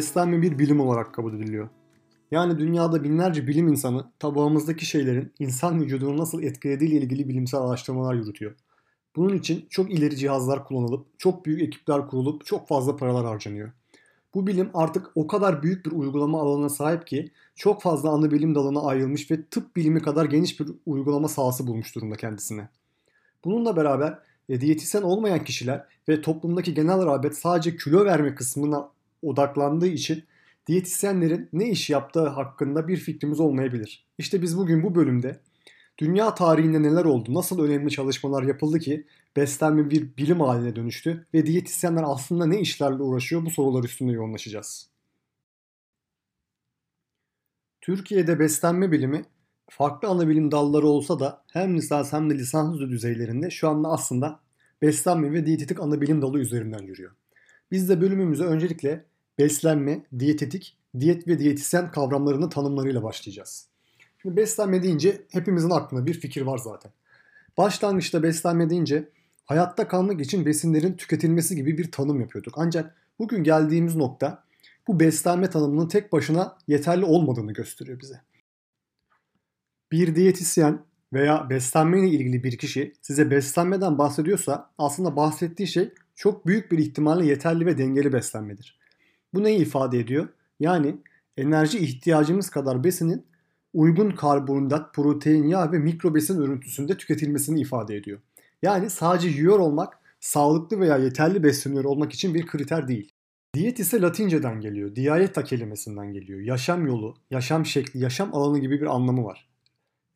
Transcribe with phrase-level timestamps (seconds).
[0.00, 1.68] beslenme bir bilim olarak kabul ediliyor.
[2.30, 8.14] Yani dünyada binlerce bilim insanı tabağımızdaki şeylerin insan vücudunu nasıl etkilediği ile ilgili bilimsel araştırmalar
[8.14, 8.54] yürütüyor.
[9.16, 13.72] Bunun için çok ileri cihazlar kullanılıp, çok büyük ekipler kurulup çok fazla paralar harcanıyor.
[14.34, 18.54] Bu bilim artık o kadar büyük bir uygulama alanına sahip ki çok fazla ana bilim
[18.54, 22.68] dalına ayrılmış ve tıp bilimi kadar geniş bir uygulama sahası bulmuş durumda kendisine.
[23.44, 28.88] Bununla beraber e, diyetisyen olmayan kişiler ve toplumdaki genel rağbet sadece kilo verme kısmına
[29.22, 30.24] odaklandığı için
[30.66, 34.06] diyetisyenlerin ne iş yaptığı hakkında bir fikrimiz olmayabilir.
[34.18, 35.40] İşte biz bugün bu bölümde
[35.98, 39.06] dünya tarihinde neler oldu, nasıl önemli çalışmalar yapıldı ki
[39.36, 44.90] beslenme bir bilim haline dönüştü ve diyetisyenler aslında ne işlerle uğraşıyor bu sorular üstünde yoğunlaşacağız.
[47.80, 49.24] Türkiye'de beslenme bilimi
[49.70, 54.40] farklı ana bilim dalları olsa da hem lisans hem de lisans düzeylerinde şu anda aslında
[54.82, 57.12] beslenme ve diyetetik ana bilim dalı üzerinden yürüyor.
[57.70, 59.04] Biz de bölümümüze öncelikle
[59.38, 63.66] beslenme, diyetetik, diyet ve diyetisyen kavramlarını tanımlarıyla başlayacağız.
[64.22, 66.92] Şimdi beslenme deyince hepimizin aklında bir fikir var zaten.
[67.58, 69.08] Başlangıçta beslenme deyince
[69.44, 72.54] hayatta kalmak için besinlerin tüketilmesi gibi bir tanım yapıyorduk.
[72.56, 74.44] Ancak bugün geldiğimiz nokta
[74.88, 78.20] bu beslenme tanımının tek başına yeterli olmadığını gösteriyor bize.
[79.92, 86.46] Bir diyetisyen veya beslenme ile ilgili bir kişi size beslenmeden bahsediyorsa aslında bahsettiği şey çok
[86.46, 88.79] büyük bir ihtimalle yeterli ve dengeli beslenmedir.
[89.34, 90.28] Bu neyi ifade ediyor?
[90.60, 90.96] Yani
[91.36, 93.26] enerji ihtiyacımız kadar besinin
[93.72, 98.20] uygun karbonhidrat, protein, yağ ve mikro besin örüntüsünde tüketilmesini ifade ediyor.
[98.62, 103.12] Yani sadece yiyor olmak sağlıklı veya yeterli besleniyor olmak için bir kriter değil.
[103.54, 104.96] Diyet ise Latinceden geliyor.
[104.96, 106.40] Dieta kelimesinden geliyor.
[106.40, 109.48] Yaşam yolu, yaşam şekli, yaşam alanı gibi bir anlamı var.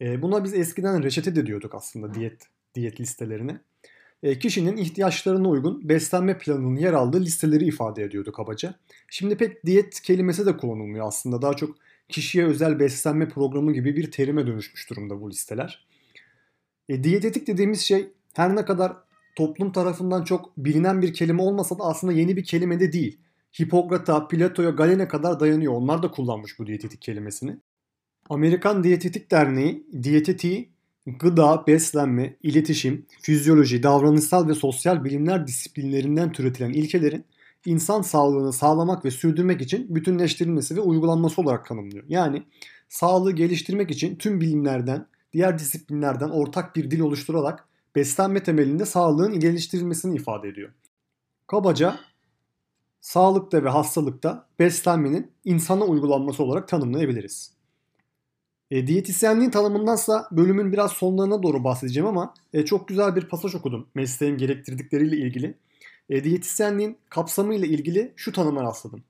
[0.00, 2.42] E, buna biz eskiden reçete de diyorduk aslında diyet
[2.74, 3.60] diyet listelerine.
[4.25, 8.74] E, kişinin ihtiyaçlarına uygun beslenme planının yer aldığı listeleri ifade ediyordu kabaca.
[9.08, 11.42] Şimdi pek diyet kelimesi de kullanılmıyor aslında.
[11.42, 11.77] Daha çok
[12.08, 15.86] kişiye özel beslenme programı gibi bir terime dönüşmüş durumda bu listeler.
[16.89, 18.92] E, diyetetik dediğimiz şey her ne kadar
[19.36, 23.18] toplum tarafından çok bilinen bir kelime olmasa da aslında yeni bir kelime de değil.
[23.61, 25.73] Hipokrat'a, Plato'ya, Galen'e kadar dayanıyor.
[25.73, 27.57] Onlar da kullanmış bu diyetetik kelimesini.
[28.30, 30.73] Amerikan Diyetetik Derneği diyetetiği
[31.06, 37.24] gıda, beslenme, iletişim, fizyoloji, davranışsal ve sosyal bilimler disiplinlerinden türetilen ilkelerin
[37.66, 42.04] insan sağlığını sağlamak ve sürdürmek için bütünleştirilmesi ve uygulanması olarak tanımlıyor.
[42.08, 42.42] Yani
[42.88, 50.16] sağlığı geliştirmek için tüm bilimlerden, diğer disiplinlerden ortak bir dil oluşturarak beslenme temelinde sağlığın geliştirilmesini
[50.16, 50.72] ifade ediyor.
[51.46, 51.96] Kabaca
[53.00, 57.53] sağlıkta ve hastalıkta beslenmenin insana uygulanması olarak tanımlayabiliriz.
[58.74, 63.86] E, diyetisyenliğin tanımındansa bölümün biraz sonlarına doğru bahsedeceğim ama e, çok güzel bir pasaj okudum
[63.95, 65.55] mesleğin gerektirdikleriyle ilgili.
[66.11, 69.02] E, diyetisyenliğin kapsamıyla ilgili şu tanıma rastladım.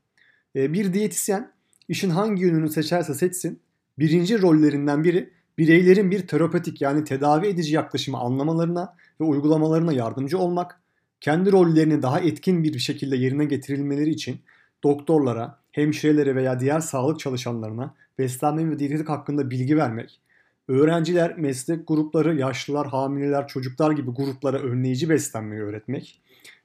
[0.56, 1.52] E, bir diyetisyen
[1.88, 3.60] işin hangi yönünü seçerse seçsin
[3.98, 10.80] birinci rollerinden biri bireylerin bir terapetik yani tedavi edici yaklaşımı anlamalarına ve uygulamalarına yardımcı olmak,
[11.20, 14.36] kendi rollerini daha etkin bir şekilde yerine getirilmeleri için
[14.82, 20.20] doktorlara, hemşirelere veya diğer sağlık çalışanlarına beslenme ve diyetetik hakkında bilgi vermek,
[20.68, 26.20] öğrenciler, meslek grupları, yaşlılar, hamileler, çocuklar gibi gruplara önleyici beslenmeyi öğretmek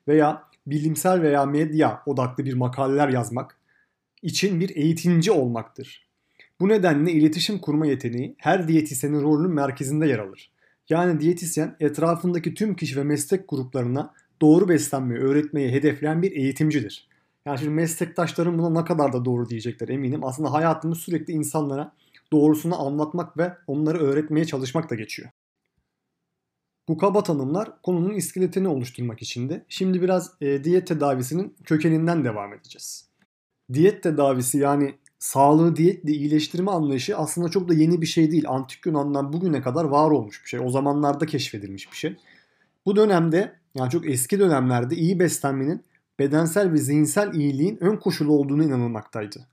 [0.08, 3.58] veya bilimsel veya medya odaklı bir makaleler yazmak
[4.22, 6.09] için bir eğitimci olmaktır.
[6.59, 10.52] Bu nedenle iletişim kurma yeteneği her diyetisyenin rolünün merkezinde yer alır.
[10.90, 17.09] Yani diyetisyen etrafındaki tüm kişi ve meslek gruplarına doğru beslenmeyi öğretmeyi hedefleyen bir eğitimcidir.
[17.46, 20.24] Yani şimdi meslektaşlarım buna ne kadar da doğru diyecekler eminim.
[20.24, 21.96] Aslında hayatımız sürekli insanlara
[22.32, 25.30] doğrusunu anlatmak ve onları öğretmeye çalışmak da geçiyor.
[26.88, 29.66] Bu kaba tanımlar konunun iskeletini oluşturmak içindi.
[29.70, 33.10] Şimdi biraz e, diyet tedavisinin kökeninden devam edeceğiz.
[33.74, 38.44] Diyet tedavisi yani sağlığı diyetle iyileştirme anlayışı aslında çok da yeni bir şey değil.
[38.48, 40.59] Antik Yunan'dan bugüne kadar var olmuş bir şey.
[40.59, 42.16] O zamanlarda keşfedilmiş bir şey.
[42.85, 45.84] Bu dönemde yani çok eski dönemlerde iyi beslenmenin
[46.20, 49.48] bedensel ve zihinsel iyiliğin ön koşulu olduğunu inanılmaktaydı.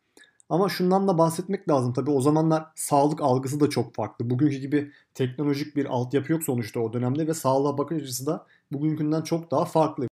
[0.49, 1.93] Ama şundan da bahsetmek lazım.
[1.93, 4.31] Tabi o zamanlar sağlık algısı da çok farklı.
[4.31, 9.23] Bugünkü gibi teknolojik bir altyapı yok sonuçta o dönemde ve sağlığa bakış açısı da bugünkünden
[9.23, 10.09] çok daha farklı.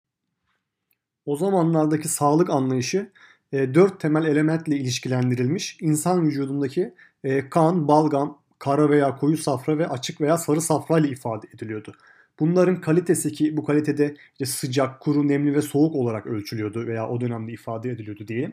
[1.27, 3.11] O zamanlardaki sağlık anlayışı
[3.53, 5.79] e, dört temel elementle ilişkilendirilmiş.
[5.81, 11.09] İnsan vücudundaki e, kan, balgam, kara veya koyu safra ve açık veya sarı safra ile
[11.09, 11.95] ifade ediliyordu.
[12.40, 17.20] Bunların kalitesi ki bu kalitede işte sıcak, kuru, nemli ve soğuk olarak ölçülüyordu veya o
[17.20, 18.52] dönemde ifade ediliyordu diyelim.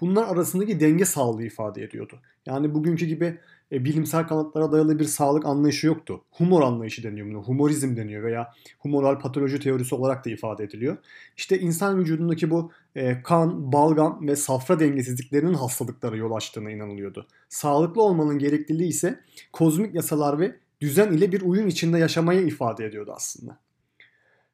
[0.00, 2.20] Bunlar arasındaki denge sağlığı ifade ediyordu.
[2.46, 3.38] Yani bugünkü gibi
[3.72, 6.24] e, bilimsel kanıtlara dayalı bir sağlık anlayışı yoktu.
[6.30, 7.38] Humor anlayışı deniyor buna.
[7.38, 10.96] Humorizm deniyor veya humoral patoloji teorisi olarak da ifade ediliyor.
[11.36, 17.26] İşte insan vücudundaki bu e, kan, balgam ve safra dengesizliklerinin hastalıklara yol açtığına inanılıyordu.
[17.48, 19.20] Sağlıklı olmanın gerekliliği ise
[19.52, 23.58] kozmik yasalar ve düzen ile bir uyum içinde yaşamayı ifade ediyordu aslında.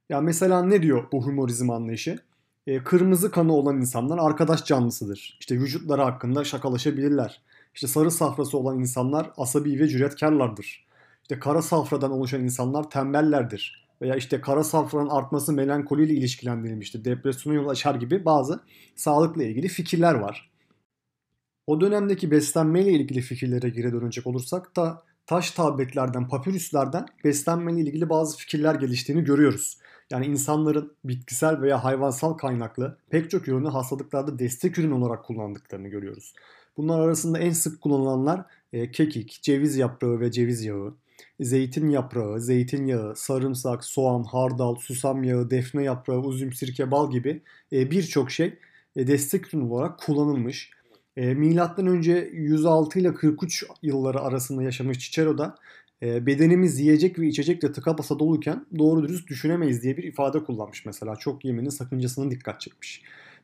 [0.09, 2.19] Ya mesela ne diyor bu humorizm anlayışı?
[2.67, 5.37] E, kırmızı kanı olan insanlar arkadaş canlısıdır.
[5.41, 7.43] İşte vücutları hakkında şakalaşabilirler.
[7.75, 10.87] İşte sarı safrası olan insanlar asabi ve cüretkarlardır.
[11.23, 13.89] İşte kara safradan oluşan insanlar tembellerdir.
[14.03, 17.05] Veya işte kara safranın artması melankoliyle ilişkilendirilmiştir.
[17.05, 18.61] Depresyona yol açar gibi bazı
[18.97, 20.51] sağlıkla ilgili fikirler var.
[21.67, 28.37] O dönemdeki beslenmeyle ilgili fikirlere geri dönecek olursak da taş tabletlerden, papirüslerden beslenmeyle ilgili bazı
[28.37, 29.79] fikirler geliştiğini görüyoruz.
[30.11, 36.35] Yani insanların bitkisel veya hayvansal kaynaklı pek çok ürünü hastalıklarda destek ürün olarak kullandıklarını görüyoruz.
[36.77, 40.95] Bunlar arasında en sık kullanılanlar e, kekik, ceviz yaprağı ve ceviz yağı,
[41.41, 47.43] zeytin yaprağı, zeytinyağı, sarımsak, soğan, hardal, susam yağı, defne yaprağı, üzüm, sirke, bal gibi
[47.73, 48.59] e, birçok şey
[48.97, 50.71] e, destek ürün olarak kullanılmış.
[51.19, 55.55] E, milattan önce 106 ile 43 yılları arasında yaşamış Cicero'da
[56.03, 60.87] e, bedenimiz yiyecek ve içecekle tıka basa doluyken doğru dürüst düşünemeyiz diye bir ifade kullanmış
[60.87, 61.17] mesela.
[61.17, 63.03] Çok yemenin sakıncasına dikkat çekmiş.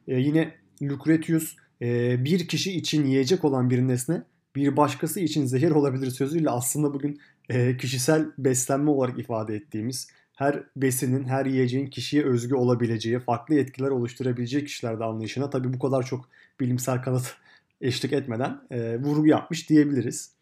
[0.08, 4.22] E, yine Lucretius e, bir kişi için yiyecek olan bir nesne
[4.56, 10.62] bir başkası için zehir olabilir sözüyle aslında bugün e, kişisel beslenme olarak ifade ettiğimiz her
[10.76, 16.28] besinin, her yiyeceğin kişiye özgü olabileceği, farklı etkiler oluşturabileceği kişilerde anlayışına tabii bu kadar çok
[16.60, 17.36] bilimsel kanıt
[17.84, 20.34] eşlik etmeden e, vurgu yapmış diyebiliriz.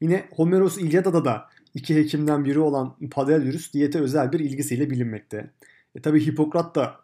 [0.00, 5.50] Yine Homeros İlyada'da da iki hekimden biri olan Padelius diyete özel bir ilgisiyle bilinmekte.
[5.94, 6.96] E, tabii Hipokrat da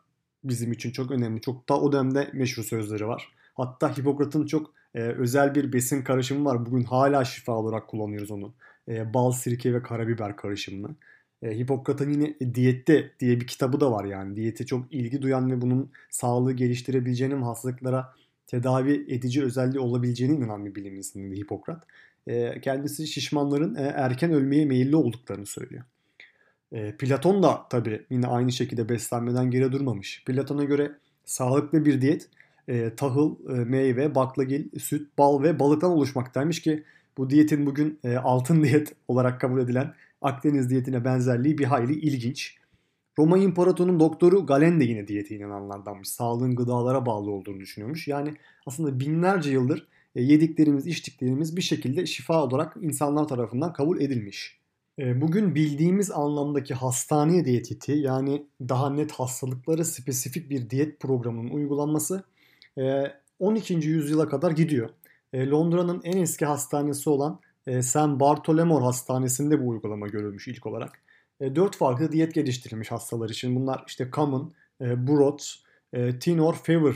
[0.44, 1.40] bizim için çok önemli.
[1.40, 3.28] Çok da o dönemde meşhur sözleri var.
[3.54, 6.66] Hatta Hipokrat'ın çok e, özel bir besin karışımı var.
[6.66, 8.54] Bugün hala şifa olarak kullanıyoruz onu.
[8.88, 10.96] E, bal, sirke ve karabiber karışımını.
[11.42, 14.36] E, Hipokrat'ın yine Diyette diye bir kitabı da var yani.
[14.36, 18.14] Diyete çok ilgi duyan ve bunun sağlığı geliştirebileceğinin hastalıklara
[18.46, 21.84] tedavi edici özelliği olabileceğine inanan bir bilim insanıydı Hipokrat.
[22.26, 25.84] E, kendisi şişmanların e, erken ölmeye meyilli olduklarını söylüyor.
[26.72, 30.24] E, Platon da tabii yine aynı şekilde beslenmeden geri durmamış.
[30.26, 30.92] Platon'a göre
[31.24, 32.28] sağlıklı bir diyet
[32.96, 36.84] tahıl, meyve, baklagil, süt, bal ve balıktan oluşmaktaymış ki
[37.18, 42.56] bu diyetin bugün altın diyet olarak kabul edilen Akdeniz diyetine benzerliği bir hayli ilginç.
[43.18, 46.08] Roma İmparatorunun doktoru Galen de yine diyete inananlardanmış.
[46.08, 48.08] Sağlığın gıdalara bağlı olduğunu düşünüyormuş.
[48.08, 48.34] Yani
[48.66, 54.58] aslında binlerce yıldır e, yediklerimiz, içtiklerimiz bir şekilde şifa olarak insanlar tarafından kabul edilmiş.
[54.98, 62.22] E, bugün bildiğimiz anlamdaki hastane diyetiti yani daha net hastalıklara spesifik bir diyet programının uygulanması
[63.38, 63.74] 12.
[63.74, 64.90] Ee, yüzyıla kadar gidiyor.
[65.34, 67.96] Londra'nın en eski hastanesi olan e, St.
[67.96, 71.05] Bartolomeo Hastanesi'nde bu uygulama görülmüş ilk olarak.
[71.40, 73.56] E, dört farklı diyet geliştirilmiş hastalar için.
[73.56, 75.40] Bunlar işte common, e, broad,
[76.20, 76.94] thin or fever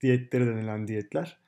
[0.00, 1.38] diyetleri denilen diyetler.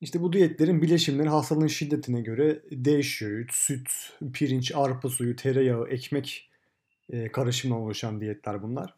[0.00, 3.46] İşte bu diyetlerin bileşimleri hastalığın şiddetine göre değişiyor.
[3.52, 3.88] Süt,
[4.32, 6.50] pirinç, arpa suyu, tereyağı, ekmek
[7.32, 8.94] karışımından oluşan diyetler bunlar.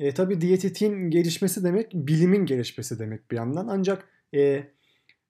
[0.00, 3.66] E, tabii diyetitin gelişmesi demek bilimin gelişmesi demek bir yandan.
[3.68, 4.40] Ancak e,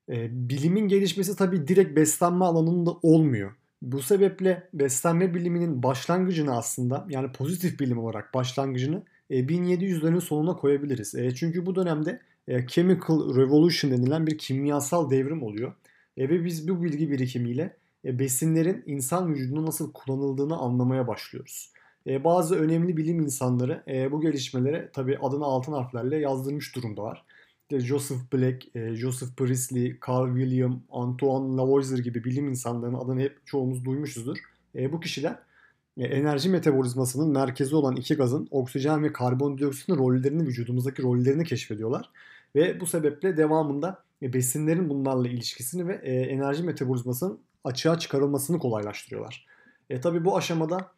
[0.09, 3.55] e, bilimin gelişmesi tabii direkt beslenme alanında olmuyor.
[3.81, 11.15] Bu sebeple beslenme biliminin başlangıcını aslında yani pozitif bilim olarak başlangıcını e, 1700'lerin sonuna koyabiliriz.
[11.15, 15.73] E, çünkü bu dönemde e, chemical revolution denilen bir kimyasal devrim oluyor.
[16.17, 21.71] E, ve biz bu bilgi birikimiyle e, besinlerin insan vücudunda nasıl kullanıldığını anlamaya başlıyoruz.
[22.07, 27.25] E, bazı önemli bilim insanları e, bu gelişmelere tabi adını altın harflerle yazdırmış durumdalar.
[27.71, 33.47] İşte Joseph Black, e, Joseph Priestley, Carl William, Antoine Lavoisier gibi bilim insanlarının adını hep
[33.47, 34.37] çoğumuz duymuşuzdur.
[34.75, 35.39] E, bu kişiler
[35.97, 42.09] e, enerji metabolizmasının merkezi olan iki gazın oksijen ve karbondioksitin rollerini, vücudumuzdaki rollerini keşfediyorlar.
[42.55, 49.47] Ve bu sebeple devamında e, besinlerin bunlarla ilişkisini ve e, enerji metabolizmasının açığa çıkarılmasını kolaylaştırıyorlar.
[49.89, 50.91] E, tabii bu aşamada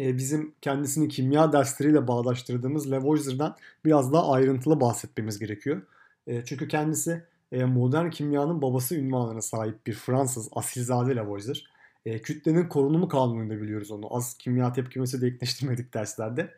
[0.00, 5.82] bizim kendisini kimya dersleriyle bağdaştırdığımız Lavoisier'dan biraz daha ayrıntılı bahsetmemiz gerekiyor.
[6.26, 11.70] E, çünkü kendisi e, modern kimyanın babası ünvanına sahip bir Fransız asilzade Lavoisier.
[12.22, 14.16] Kütlenin korunumu kanununda biliyoruz onu.
[14.16, 16.54] Az kimya tepkimesi de ekleştirmedik derslerde.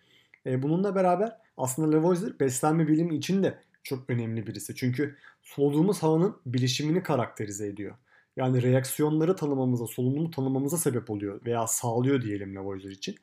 [0.47, 4.75] Bununla beraber aslında Lavoisier beslenme bilimi için de çok önemli birisi.
[4.75, 7.95] Çünkü soluduğumuz havanın bilişimini karakterize ediyor.
[8.37, 13.17] Yani reaksiyonları tanımamıza, solunumu tanımamıza sebep oluyor veya sağlıyor diyelim Lavoisier için.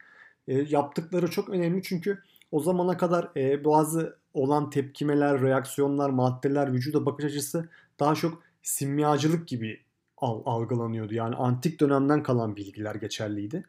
[0.47, 7.05] E, yaptıkları çok önemli çünkü o zamana kadar e, bazı olan tepkimeler, reaksiyonlar, maddeler, vücuda
[7.05, 9.81] bakış açısı daha çok simyacılık gibi
[10.21, 11.13] algılanıyordu.
[11.13, 13.65] Yani antik dönemden kalan bilgiler geçerliydi.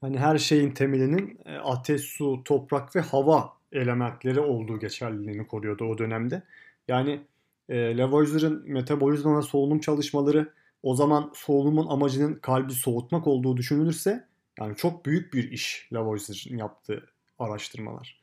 [0.00, 5.98] Hani her şeyin temelinin e, ateş, su, toprak ve hava elementleri olduğu geçerliliğini koruyordu o
[5.98, 6.42] dönemde.
[6.88, 7.20] Yani
[7.68, 14.28] e, Lavoisier'in metabolizma ve solunum çalışmaları o zaman solunumun amacının kalbi soğutmak olduğu düşünülürse
[14.60, 17.06] yani çok büyük bir iş Lavoisier'in yaptığı
[17.38, 18.20] araştırmalar.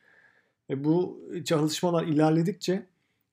[0.70, 2.86] E, bu çalışmalar ilerledikçe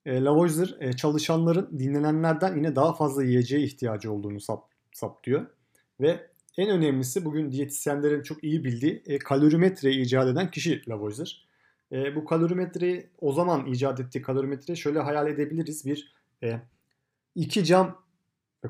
[0.05, 5.45] e, Lavoisier e, çalışanların dinlenenlerden yine daha fazla yiyeceğe ihtiyacı olduğunu sap, saptıyor.
[6.01, 6.27] Ve
[6.57, 11.47] en önemlisi bugün diyetisyenlerin çok iyi bildiği e, kalorimetreyi icat eden kişi Lavoisier.
[11.93, 15.85] E, bu kalorimetreyi o zaman icat ettiği kalorimetreyi şöyle hayal edebiliriz.
[15.85, 16.59] Bir e,
[17.35, 18.03] iki cam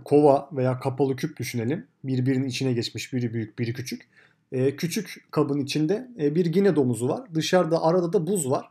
[0.05, 1.87] kova veya kapalı küp düşünelim.
[2.03, 4.09] Birbirinin içine geçmiş biri büyük biri küçük.
[4.51, 7.21] E, küçük kabın içinde e, bir gine domuzu var.
[7.33, 8.65] Dışarıda arada da buz var.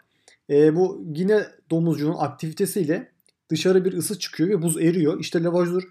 [0.50, 3.08] E, bu gine domuzcuğun aktivitesiyle
[3.50, 5.20] dışarı bir ısı çıkıyor ve buz eriyor.
[5.20, 5.82] İşte Lavoisier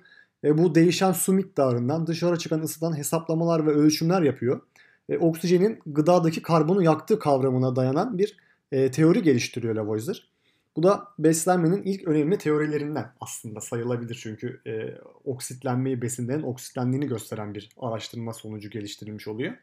[0.43, 4.61] e, bu değişen su miktarından dışarı çıkan ısıdan hesaplamalar ve ölçümler yapıyor.
[5.09, 8.37] E, oksijenin gıdadaki karbonu yaktığı kavramına dayanan bir
[8.71, 10.31] e, teori geliştiriyor Lavoisier.
[10.75, 17.69] Bu da beslenmenin ilk önemli teorilerinden aslında sayılabilir çünkü e, oksitlenmeyi besinlerin oksitlendiğini gösteren bir
[17.77, 19.53] araştırma sonucu geliştirilmiş oluyor.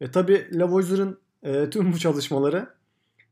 [0.00, 2.68] E, Tabi Lavoisier'ın e, tüm bu çalışmaları,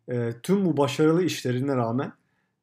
[0.08, 2.12] e, tüm bu başarılı işlerine rağmen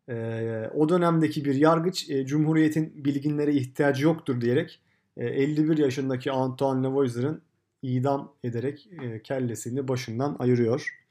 [0.10, 4.82] e, o dönemdeki bir yargıç e, Cumhuriyet'in bilginlere ihtiyacı yoktur diyerek
[5.18, 7.42] e, 51 yaşındaki Antoine Lavoisier'ın
[7.82, 11.03] idam ederek e, kellesini başından ayırıyor.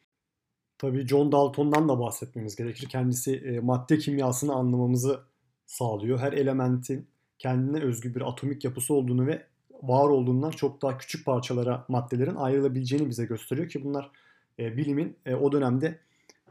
[0.82, 2.88] Tabii John Dalton'dan da bahsetmemiz gerekir.
[2.88, 5.20] Kendisi e, madde kimyasını anlamamızı
[5.66, 6.18] sağlıyor.
[6.18, 7.06] Her elementin
[7.38, 9.42] kendine özgü bir atomik yapısı olduğunu ve
[9.82, 14.10] var olduğundan çok daha küçük parçalara maddelerin ayrılabileceğini bize gösteriyor ki bunlar
[14.58, 15.98] e, bilimin e, o dönemde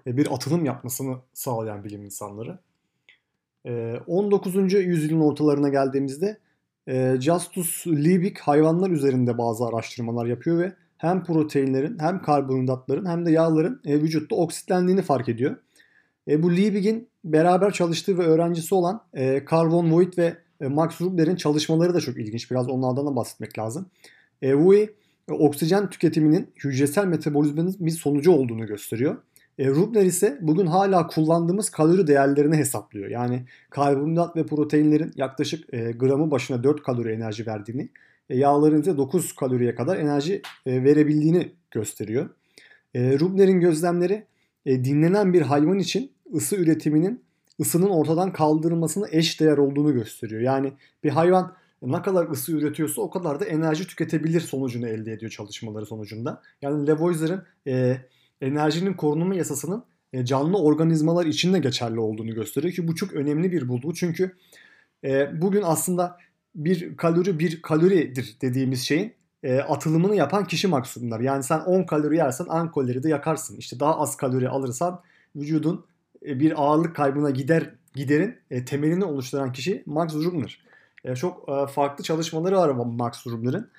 [0.07, 2.59] e, bir atılım yapmasını sağlayan bilim insanları.
[3.65, 4.73] E, 19.
[4.73, 6.37] yüzyılın ortalarına geldiğimizde
[6.87, 13.31] e, Justus Liebig hayvanlar üzerinde bazı araştırmalar yapıyor ve hem proteinlerin hem karbonhidratların hem de
[13.31, 15.55] yağların e, vücutta oksitlendiğini fark ediyor.
[16.27, 21.35] E, bu Liebig'in beraber çalıştığı ve öğrencisi olan e, Carl Voigt ve e, Max Rubler'in
[21.35, 22.51] çalışmaları da çok ilginç.
[22.51, 23.89] Biraz onlardan da bahsetmek lazım.
[24.41, 24.89] E, Voigt
[25.29, 29.17] e, oksijen tüketiminin hücresel metabolizmanın bir sonucu olduğunu gösteriyor.
[29.59, 33.09] E, Rubner ise bugün hala kullandığımız kalori değerlerini hesaplıyor.
[33.09, 37.89] Yani karbonhidrat ve proteinlerin yaklaşık e, gramı başına 4 kalori enerji verdiğini
[38.35, 42.29] yağların ise 9 kaloriye kadar enerji e, verebildiğini gösteriyor.
[42.93, 44.25] E, Rubner'in gözlemleri
[44.65, 47.23] dinlenen bir hayvan için ısı üretiminin
[47.59, 50.41] ısının ortadan kaldırılmasına eş değer olduğunu gösteriyor.
[50.41, 50.73] Yani
[51.03, 55.85] bir hayvan ne kadar ısı üretiyorsa o kadar da enerji tüketebilir sonucunu elde ediyor çalışmaları
[55.85, 56.41] sonucunda.
[56.61, 57.97] Yani Lavoisier'in e,
[58.41, 59.83] enerjinin korunma yasasının
[60.13, 63.93] e, canlı organizmalar için de geçerli olduğunu gösteriyor ki bu çok önemli bir bulgu.
[63.93, 64.35] Çünkü
[65.03, 66.17] e, bugün aslında
[66.55, 71.19] bir kalori bir kaloridir dediğimiz şeyin e, atılımını yapan kişi maksimumlar.
[71.19, 73.57] Yani sen 10 kalori yersen 10 kalori de yakarsın.
[73.57, 75.01] İşte daha az kalori alırsan
[75.35, 75.85] vücudun
[76.25, 80.65] e, bir ağırlık kaybına gider giderin e, temelini oluşturan kişi Max Rubner.
[81.03, 83.71] E, çok e, farklı çalışmaları var Max Rubner'ın.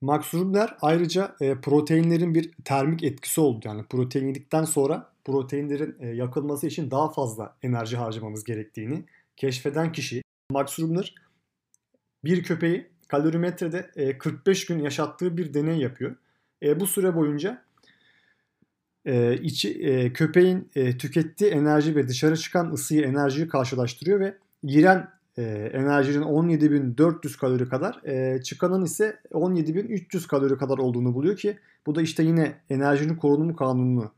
[0.00, 3.60] Max Rubner ayrıca e, proteinlerin bir termik etkisi oldu.
[3.64, 9.04] Yani protein yedikten sonra proteinlerin e, yakılması için daha fazla enerji harcamamız gerektiğini
[9.36, 10.22] keşfeden kişi.
[10.50, 11.14] Max Rubner
[12.28, 16.16] bir köpeği kalorimetrede 45 e, gün yaşattığı bir deney yapıyor.
[16.62, 17.62] E, bu süre boyunca
[19.04, 25.08] e, içi, köpeğin tükettiği enerji ve dışarı çıkan ısıyı enerjiyi karşılaştırıyor ve giren
[25.72, 28.00] enerjinin 17.400 kalori kadar
[28.42, 34.04] çıkanın ise 17.300 kalori kadar olduğunu buluyor ki bu da işte yine enerjinin korunumu kanununu
[34.04, 34.17] e,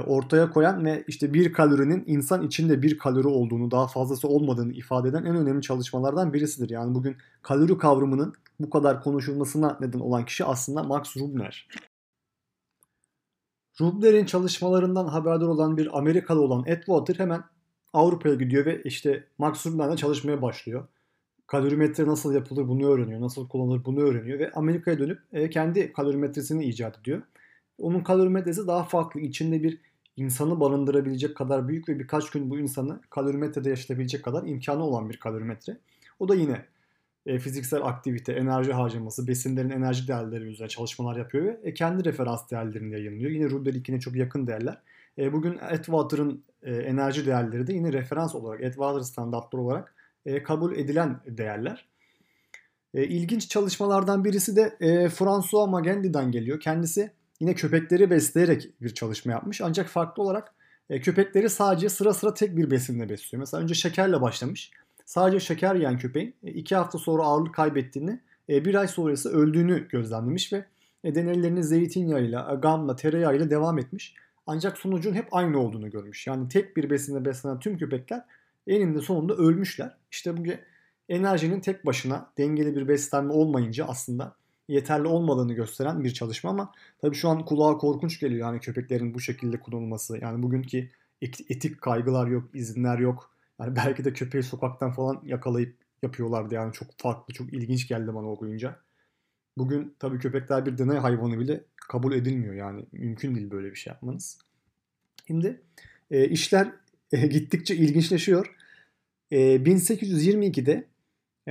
[0.00, 5.08] ortaya koyan ve işte bir kalorinin insan içinde bir kalori olduğunu daha fazlası olmadığını ifade
[5.08, 6.70] eden en önemli çalışmalardan birisidir.
[6.70, 11.68] Yani bugün kalori kavramının bu kadar konuşulmasına neden olan kişi aslında Max Rubner.
[13.80, 17.44] Rubner'in çalışmalarından haberdar olan bir Amerikalı olan Ed Water hemen
[17.92, 20.88] Avrupa'ya gidiyor ve işte Max Rubner'le çalışmaya başlıyor.
[21.46, 26.64] Kalorimetre nasıl yapılır bunu öğreniyor, nasıl kullanılır bunu öğreniyor ve Amerika'ya dönüp e, kendi kalorimetresini
[26.64, 27.22] icat ediyor.
[27.78, 29.20] Onun kalorimetresi daha farklı.
[29.20, 29.78] İçinde bir
[30.16, 35.16] insanı barındırabilecek kadar büyük ve birkaç gün bu insanı kalorimetrede yaşatabilecek kadar imkanı olan bir
[35.16, 35.78] kalorimetre.
[36.18, 36.64] O da yine
[37.26, 42.50] e, fiziksel aktivite, enerji harcaması, besinlerin enerji değerleri üzerine çalışmalar yapıyor ve e, kendi referans
[42.50, 43.30] değerlerini yayınlıyor.
[43.30, 44.82] Yine Rudel 2'ne çok yakın değerler.
[45.18, 49.94] E, bugün Atwater'ın e, enerji değerleri de yine referans olarak, Atwater standartları olarak
[50.26, 51.88] e, kabul edilen değerler.
[52.94, 56.60] E, ilginç çalışmalardan birisi de e, François Magendie'den geliyor.
[56.60, 57.12] Kendisi
[57.44, 59.60] yine köpekleri besleyerek bir çalışma yapmış.
[59.60, 60.54] Ancak farklı olarak
[60.90, 63.40] e, köpekleri sadece sıra sıra tek bir besinle besliyor.
[63.40, 64.70] Mesela önce şekerle başlamış.
[65.04, 70.64] sadece şeker yiyen köpeğin 2 hafta sonra ağırlık kaybettiğini, bir ay sonrası öldüğünü gözlemlemiş ve
[71.04, 74.14] deneylerini zeytinyağıyla, gamla, tereyağıyla devam etmiş.
[74.46, 76.26] Ancak sonucun hep aynı olduğunu görmüş.
[76.26, 78.24] Yani tek bir besinle beslenen tüm köpekler
[78.66, 79.96] eninde sonunda ölmüşler.
[80.10, 80.42] İşte bu
[81.08, 84.36] enerjinin tek başına dengeli bir beslenme olmayınca aslında
[84.68, 89.20] yeterli olmadığını gösteren bir çalışma ama tabii şu an kulağa korkunç geliyor yani köpeklerin bu
[89.20, 90.18] şekilde kullanılması.
[90.18, 90.88] Yani bugünkü
[91.22, 93.30] etik kaygılar yok, izinler yok.
[93.60, 98.30] Yani belki de köpeği sokaktan falan yakalayıp yapıyorlardı yani çok farklı, çok ilginç geldi bana
[98.30, 98.76] okuyunca.
[99.58, 103.92] Bugün tabii köpekler bir deney hayvanı bile kabul edilmiyor yani mümkün değil böyle bir şey
[103.92, 104.38] yapmanız.
[105.26, 105.62] Şimdi
[106.10, 106.72] e, işler
[107.12, 108.56] e, gittikçe ilginçleşiyor.
[109.30, 110.84] E, 1822'de e,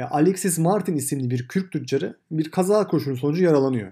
[0.01, 3.91] Alexis Martin isimli bir Kürk tüccarı bir kaza koşulu sonucu yaralanıyor.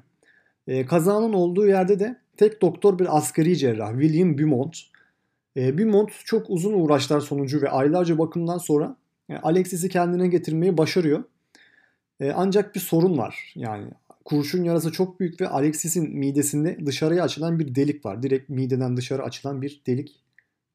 [0.67, 4.77] E, kazanın olduğu yerde de tek doktor bir askeri cerrah William Beaumont.
[5.57, 8.95] E, Beaumont çok uzun uğraşlar sonucu ve aylarca bakımdan sonra
[9.29, 11.23] e, Alexis'i kendine getirmeyi başarıyor.
[12.19, 13.53] E, ancak bir sorun var.
[13.55, 13.85] Yani
[14.25, 18.23] kurşun yarası çok büyük ve Alexis'in midesinde dışarıya açılan bir delik var.
[18.23, 20.21] Direkt mideden dışarı açılan bir delik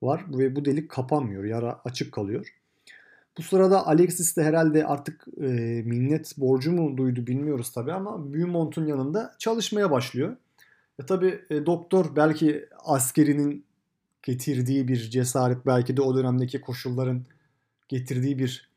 [0.03, 1.45] var ve bu delik kapanmıyor.
[1.45, 2.55] Yara açık kalıyor.
[3.39, 5.47] Bu sırada Alexis de herhalde artık e,
[5.87, 10.37] minnet borcu mu duydu bilmiyoruz tabi ama Beaumont'un yanında çalışmaya başlıyor.
[11.03, 13.65] E tabi e, doktor belki askerinin
[14.23, 17.25] getirdiği bir cesaret belki de o dönemdeki koşulların
[17.89, 18.71] getirdiği bir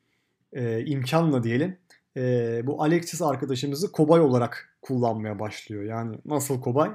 [0.53, 1.77] e, imkanla diyelim
[2.17, 5.83] e, bu Alexis arkadaşımızı kobay olarak kullanmaya başlıyor.
[5.83, 6.91] Yani nasıl kobay?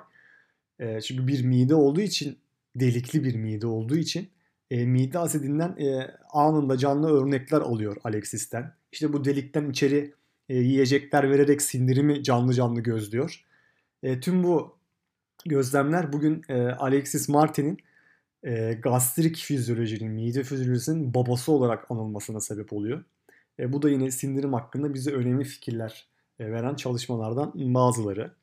[0.80, 2.38] E, çünkü bir mide olduğu için
[2.76, 4.28] delikli bir mide olduğu için
[4.70, 8.72] e, mide asidinden e, anında canlı örnekler alıyor Alexis'ten.
[8.92, 10.14] İşte bu delikten içeri
[10.48, 13.44] e, yiyecekler vererek sindirimi canlı canlı gözlüyor.
[14.02, 14.78] E, tüm bu
[15.46, 17.78] gözlemler bugün e, Alexis Martin'in
[18.42, 23.04] e, gastrik fizyolojinin, mide fizyolojisinin babası olarak anılmasına sebep oluyor.
[23.58, 26.06] E, bu da yine sindirim hakkında bize önemli fikirler
[26.38, 28.34] e, veren çalışmalardan bazıları.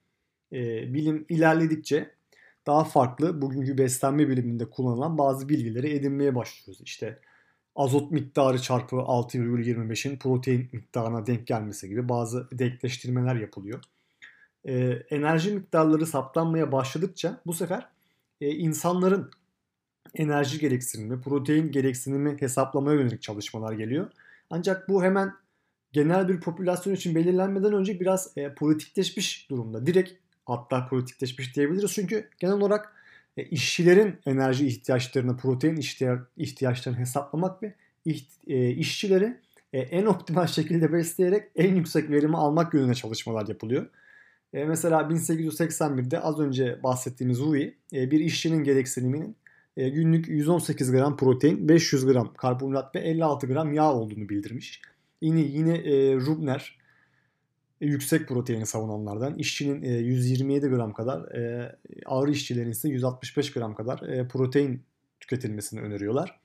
[0.53, 2.11] E, bilim ilerledikçe
[2.67, 6.81] daha farklı bugünkü beslenme biliminde kullanılan bazı bilgileri edinmeye başlıyoruz.
[6.83, 7.19] İşte
[7.75, 13.81] azot miktarı çarpı 6,25'in protein miktarına denk gelmesi gibi bazı denkleştirmeler yapılıyor.
[14.65, 17.87] E, enerji miktarları saptanmaya başladıkça bu sefer
[18.41, 19.31] e, insanların
[20.15, 24.11] enerji gereksinimi, protein gereksinimi hesaplamaya yönelik çalışmalar geliyor.
[24.49, 25.33] Ancak bu hemen
[25.93, 29.85] genel bir popülasyon için belirlenmeden önce biraz e, politikleşmiş durumda.
[29.85, 30.13] Direkt
[30.45, 31.93] hatta politikleşmiş diyebiliriz.
[31.93, 32.93] Çünkü genel olarak
[33.37, 35.81] e, işçilerin enerji ihtiyaçlarını, protein
[36.37, 37.73] ihtiyaçlarını hesaplamak ve
[38.47, 39.37] e, işçileri
[39.73, 43.89] e, en optimal şekilde besleyerek en yüksek verimi almak yönüne çalışmalar yapılıyor.
[44.53, 47.39] Mesela 1881'de az önce bahsettiğimiz
[47.93, 49.35] e, bir işçinin gereksiniminin
[49.77, 54.81] günlük 118 gram protein, 500 gram karbonhidrat ve 56 gram yağ olduğunu bildirmiş.
[55.21, 55.77] Yine yine
[56.15, 56.77] Rubner
[57.85, 59.35] yüksek proteini savunanlardan.
[59.35, 64.83] işçinin e, 127 gram kadar, e, ağır işçilerin ise 165 gram kadar e, protein
[65.19, 66.39] tüketilmesini öneriyorlar.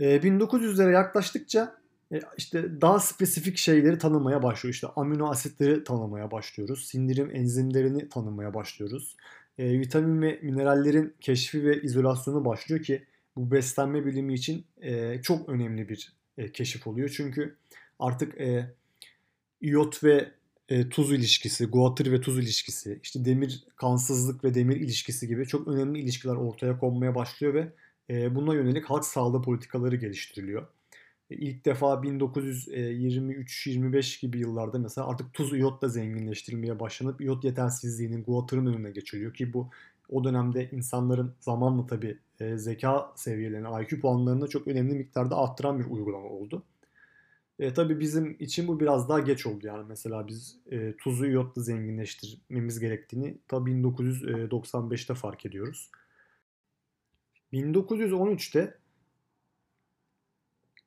[0.00, 1.76] E, 1900'lere yaklaştıkça
[2.12, 4.74] e, işte daha spesifik şeyleri tanımaya başlıyor.
[4.74, 6.86] İşte amino asitleri tanımaya başlıyoruz.
[6.86, 9.16] Sindirim enzimlerini tanımaya başlıyoruz
[9.58, 13.02] e, vitamin ve minerallerin keşfi ve izolasyonu başlıyor ki
[13.36, 17.08] bu beslenme bilimi için e, çok önemli bir e, keşif oluyor.
[17.16, 17.56] Çünkü
[17.98, 18.74] artık e,
[19.62, 20.32] iot ve
[20.68, 25.68] e, tuz ilişkisi, guatr ve tuz ilişkisi, işte demir kansızlık ve demir ilişkisi gibi çok
[25.68, 27.72] önemli ilişkiler ortaya konmaya başlıyor ve
[28.10, 30.66] e, buna yönelik halk sağlığı politikaları geliştiriliyor.
[31.30, 38.66] E, ilk defa 1923-25 gibi yıllarda mesela artık tuz iyotla zenginleştirilmeye başlanıp iyot yetersizliğinin guatrın
[38.66, 39.70] önüne geçiliyor ki bu
[40.08, 45.84] o dönemde insanların zamanla tabi e, zeka seviyelerini, IQ puanlarını çok önemli miktarda arttıran bir
[45.84, 46.62] uygulama oldu.
[47.62, 51.62] E, tabii bizim için bu biraz daha geç oldu yani mesela biz e, tuzu iyotla
[51.62, 55.90] zenginleştirmemiz gerektiğini tabii 1995'te fark ediyoruz.
[57.52, 58.78] 1913'te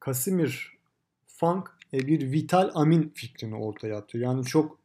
[0.06, 0.78] Casimir
[1.28, 4.24] Funk e, bir vital amin fikrini ortaya atıyor.
[4.24, 4.80] Yani çok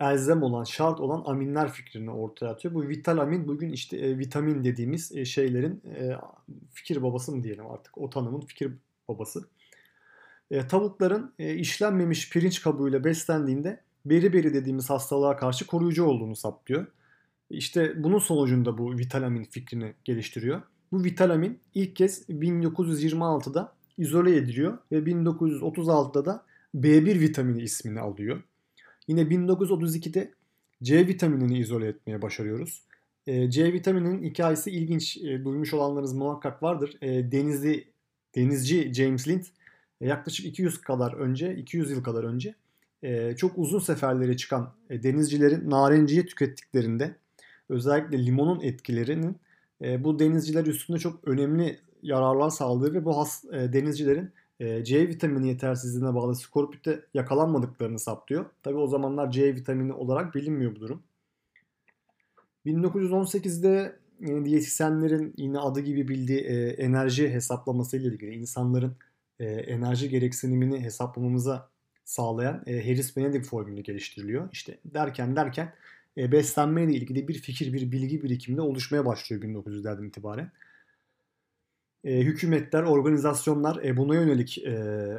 [0.00, 2.74] elzem olan, şart olan aminler fikrini ortaya atıyor.
[2.74, 6.16] Bu vital amin bugün işte e, vitamin dediğimiz e, şeylerin e,
[6.70, 7.98] fikir babası mı diyelim artık.
[7.98, 8.72] O tanımın fikir
[9.08, 9.48] babası.
[10.50, 16.86] E, tavukların e, işlenmemiş pirinç kabuğuyla beslendiğinde beri beri dediğimiz hastalığa karşı koruyucu olduğunu saptıyor.
[17.50, 20.62] İşte bunun sonucunda bu vitalamin fikrini geliştiriyor.
[20.92, 28.42] Bu vitalamin ilk kez 1926'da izole ediliyor ve 1936'da da B1 vitamini ismini alıyor.
[29.08, 30.32] Yine 1932'de
[30.82, 32.82] C vitaminini izole etmeye başarıyoruz.
[33.26, 35.16] E, C vitamininin hikayesi ilginç.
[35.16, 36.98] Duymuş olanlarınız muhakkak vardır.
[37.02, 37.84] Denizli
[38.34, 39.44] denizci James Lind
[40.06, 42.54] yaklaşık 200 kadar önce, 200 yıl kadar önce
[43.02, 47.16] e, çok uzun seferlere çıkan e, denizcilerin narenciye tükettiklerinde
[47.68, 49.36] özellikle limonun etkilerinin
[49.82, 55.08] e, bu denizciler üstünde çok önemli yararlar sağladığı ve bu has, e, denizcilerin e, C
[55.08, 58.46] vitamini yetersizliğine bağlı skorpitte yakalanmadıklarını saptıyor.
[58.62, 61.02] Tabi o zamanlar C vitamini olarak bilinmiyor bu durum.
[62.66, 68.96] 1918'de e, diyetisyenlerin yine adı gibi bildiği e, enerji hesaplaması ile ilgili insanların
[69.40, 71.70] e, enerji gereksinimini hesaplamamıza
[72.04, 74.48] sağlayan e, Harris Benedict formülü geliştiriliyor.
[74.52, 75.74] İşte derken derken
[76.16, 80.52] e, beslenme ile ilgili bir fikir, bir bilgi birikiminde oluşmaya başlıyor 1900'lerden itibaren.
[82.04, 84.70] E, hükümetler, organizasyonlar e, buna yönelik e,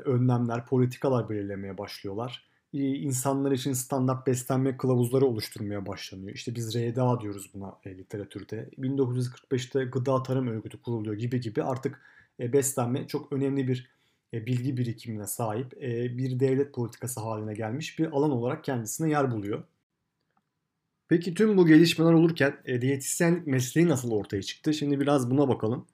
[0.05, 2.45] önlemler, politikalar belirlemeye başlıyorlar.
[2.73, 6.35] E, insanlar için standart beslenme kılavuzları oluşturmaya başlanıyor.
[6.35, 8.69] İşte biz RDA diyoruz buna e, literatürde.
[8.79, 12.01] 1945'te Gıda Tarım Örgütü kuruluyor gibi gibi artık
[12.39, 13.91] e, beslenme çok önemli bir
[14.33, 19.63] bilgi birikimine sahip e, bir devlet politikası haline gelmiş bir alan olarak kendisine yer buluyor.
[21.09, 24.73] Peki tüm bu gelişmeler olurken e, diyetisyenlik mesleği nasıl ortaya çıktı?
[24.73, 25.87] Şimdi biraz buna bakalım.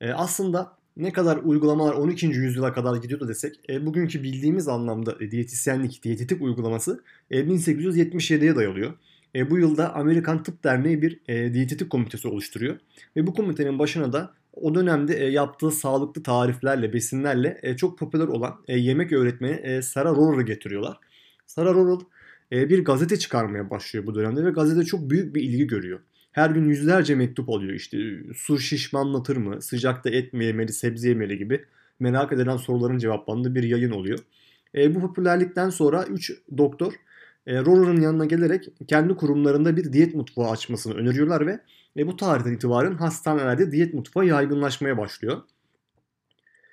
[0.00, 2.26] E, aslında ne kadar uygulamalar 12.
[2.26, 8.94] yüzyıla kadar gidiyordu desek e, bugünkü bildiğimiz anlamda e, diyetisyenlik, diyetetik uygulaması e, 1877'ye dayalıyor.
[9.34, 12.78] E, bu yılda Amerikan Tıp Derneği bir e, diyetetik komitesi oluşturuyor.
[13.16, 18.26] Ve bu komitenin başına da o dönemde e, yaptığı sağlıklı tariflerle, besinlerle e, çok popüler
[18.26, 20.96] olan e, yemek öğretmeni Sarah Rohr'ı getiriyorlar.
[21.46, 22.00] Sarah
[22.52, 26.00] e, bir gazete çıkarmaya başlıyor bu dönemde ve gazete çok büyük bir ilgi görüyor.
[26.32, 27.98] Her gün yüzlerce mektup alıyor işte
[28.34, 31.64] su şişmanlatır mı, sıcakta et mi yemeli, sebze yemeli gibi
[32.00, 34.18] merak edilen soruların cevaplandığı bir yayın oluyor.
[34.76, 36.92] Bu popülerlikten sonra 3 doktor
[37.46, 41.60] e, Rohr'ın yanına gelerek kendi kurumlarında bir diyet mutfağı açmasını öneriyorlar ve
[41.96, 45.42] e, bu tarihten itibaren hastanelerde diyet mutfağı yaygınlaşmaya başlıyor.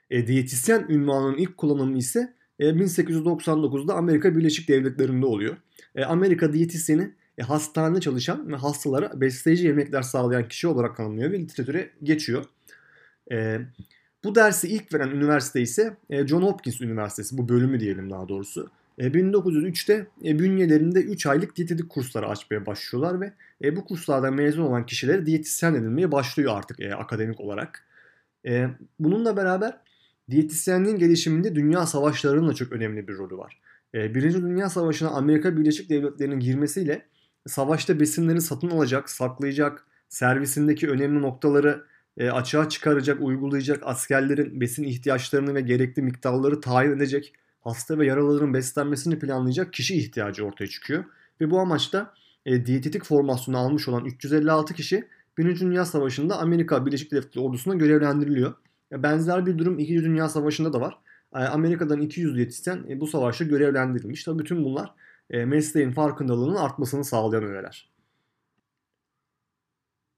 [0.09, 5.57] E, diyetisyen ünvanının ilk kullanımı ise e, 1899'da Amerika Birleşik Devletleri'nde oluyor.
[5.95, 11.39] E, Amerika diyetisyeni e, hastanede çalışan ve hastalara besleyici yemekler sağlayan kişi olarak tanımlıyor ve
[11.39, 12.45] literatüre geçiyor.
[13.31, 13.59] E,
[14.23, 18.69] bu dersi ilk veren üniversite ise e, John Hopkins Üniversitesi, bu bölümü diyelim daha doğrusu.
[19.07, 23.33] 1903'te e, e, bünyelerinde 3 aylık diyetetik kursları açmaya başlıyorlar ve
[23.63, 27.87] e, bu kurslardan mezun olan kişilere diyetisyen edilmeye başlıyor artık akademik olarak.
[28.99, 29.77] Bununla beraber
[30.29, 33.61] diyetisyenliğin gelişiminde dünya savaşlarının da çok önemli bir rolü var.
[33.93, 37.05] Birinci Dünya Savaşı'na Amerika Birleşik Devletleri'nin girmesiyle
[37.47, 41.83] savaşta besinleri satın alacak, saklayacak, servisindeki önemli noktaları
[42.31, 49.19] açığa çıkaracak, uygulayacak, askerlerin besin ihtiyaçlarını ve gerekli miktarları tayin edecek, hasta ve yaralıların beslenmesini
[49.19, 51.03] planlayacak kişi ihtiyacı ortaya çıkıyor.
[51.41, 52.13] Ve bu amaçta
[52.45, 58.53] e, diyetetik formasyonu almış olan 356 kişi Birinci Dünya Savaşı'nda Amerika Birleşik Devletleri ordusuna görevlendiriliyor.
[58.91, 60.97] E, benzer bir durum İkinci Dünya Savaşı'nda da var.
[61.35, 64.23] E, Amerika'dan 200 diyetisyen e, bu savaşta görevlendirilmiş.
[64.23, 64.93] Tabii bütün bunlar
[65.29, 67.89] mesleğin farkındalığının artmasını sağlayan öğeler.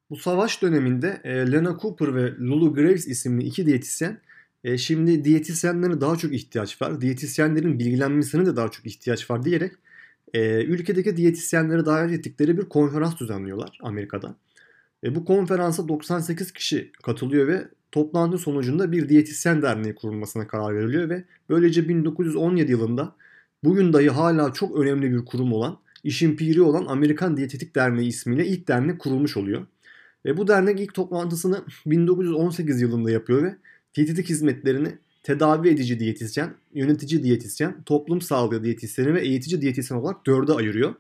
[0.10, 4.20] Bu savaş döneminde Lena Cooper ve Lulu Graves isimli iki diyetisyen
[4.64, 7.02] e, şimdi diyetisyenlere daha çok ihtiyaç var.
[7.02, 9.72] Diyetisyenlerin bilgilenmesine de daha çok ihtiyaç var diyerek
[10.34, 14.36] e, ülkedeki diyetisyenleri davet ettikleri bir konferans düzenliyorlar Amerika'da.
[15.04, 21.10] E, bu konferansa 98 kişi katılıyor ve toplantı sonucunda bir diyetisyen derneği kurulmasına karar veriliyor
[21.10, 23.16] ve böylece 1917 yılında
[23.64, 28.48] bugün dahi hala çok önemli bir kurum olan, işin piri olan Amerikan Diyetetik Derneği ismiyle
[28.48, 29.68] ilk dernek kurulmuş oluyor.
[30.26, 33.56] Ve bu dernek ilk toplantısını 1918 yılında yapıyor ve
[33.96, 40.54] Diyetetik hizmetlerini tedavi edici diyetisyen, yönetici diyetisyen, toplum sağlığı diyetisyeni ve eğitici diyetisyen olarak dörde
[40.54, 40.96] ayırıyor.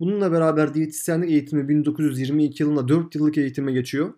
[0.00, 4.12] Bununla beraber diyetisyenlik eğitimi 1922 yılında 4 yıllık eğitime geçiyor.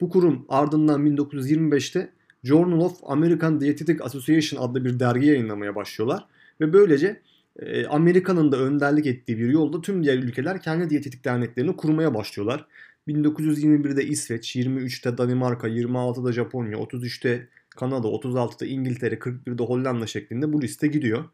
[0.00, 2.10] Bu kurum ardından 1925'te
[2.44, 6.26] Journal of American Dietetic Association adlı bir dergi yayınlamaya başlıyorlar.
[6.60, 7.20] Ve böylece
[7.58, 12.66] e, Amerika'nın da önderlik ettiği bir yolda tüm diğer ülkeler kendi diyetetik derneklerini kurmaya başlıyorlar.
[13.08, 20.86] 1921'de İsveç, 23'te Danimarka, 26'da Japonya, 33'te Kanada, 36'da İngiltere, 41'de Hollanda şeklinde bu liste
[20.86, 21.24] gidiyor.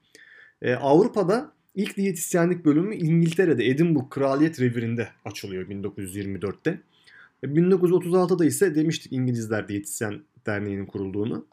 [0.63, 6.81] Ee, Avrupa'da ilk diyetisyenlik bölümü İngiltere'de Edinburgh Kraliyet Reviri'nde açılıyor 1924'te.
[7.45, 11.47] 1936'da ise demiştik İngilizler Diyetisyen Derneği'nin kurulduğunu.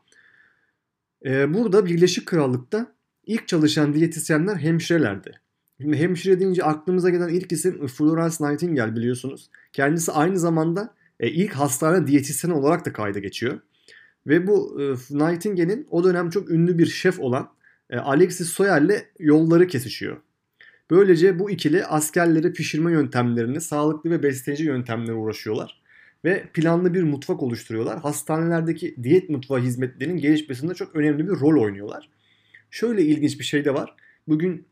[1.26, 2.92] Ee, burada Birleşik Krallık'ta
[3.26, 5.40] ilk çalışan diyetisyenler hemşirelerdi.
[5.82, 9.50] Şimdi hemşire deyince aklımıza gelen ilk isim Florence Nightingale biliyorsunuz.
[9.74, 13.60] Kendisi aynı zamanda e, ilk hastane diyetisyen olarak da kayda geçiyor.
[14.28, 17.50] Ve bu e, Nightingale'in o dönem çok ünlü bir şef olan
[17.90, 20.18] e, Alexis Soyer'le yolları kesişiyor.
[20.92, 25.82] Böylece bu ikili askerleri pişirme yöntemlerini, sağlıklı ve besleyici yöntemlere uğraşıyorlar.
[26.26, 28.00] Ve planlı bir mutfak oluşturuyorlar.
[28.00, 32.10] Hastanelerdeki diyet mutfağı hizmetlerinin gelişmesinde çok önemli bir rol oynuyorlar.
[32.72, 33.96] şöyle ilginç bir şey de var.
[34.28, 34.68] Bugün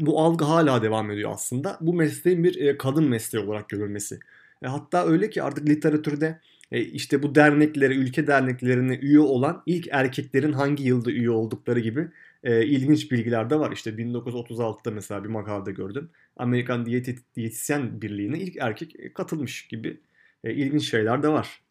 [0.00, 1.78] bu algı hala devam ediyor aslında.
[1.80, 4.18] Bu mesleğin bir e, kadın mesleği olarak görülmesi.
[4.62, 6.40] E, hatta öyle ki artık literatürde
[6.80, 12.08] işte bu derneklere, ülke derneklerine üye olan ilk erkeklerin hangi yılda üye oldukları gibi
[12.44, 13.72] e, ilginç bilgiler de var.
[13.72, 16.10] İşte 1936'da mesela bir makalede gördüm.
[16.36, 20.00] Amerikan Diyet Diyetisyen Birliği'ne ilk erkek e, katılmış gibi
[20.44, 21.62] e, ilginç şeyler de var.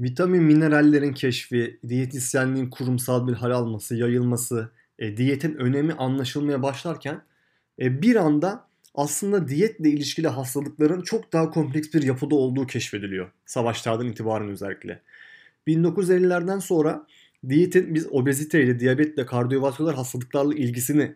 [0.00, 7.22] Vitamin minerallerin keşfi, diyetisyenliğin kurumsal bir hal alması, yayılması, e, diyetin önemi anlaşılmaya başlarken
[7.80, 13.30] e, bir anda aslında diyetle ilişkili hastalıkların çok daha kompleks bir yapıda olduğu keşfediliyor.
[13.46, 15.00] Savaşlardan itibaren özellikle.
[15.66, 17.06] 1950'lerden sonra
[17.48, 21.14] diyetin biz obeziteyle, diyabetle, kardiyovasküler hastalıklarla ilgisini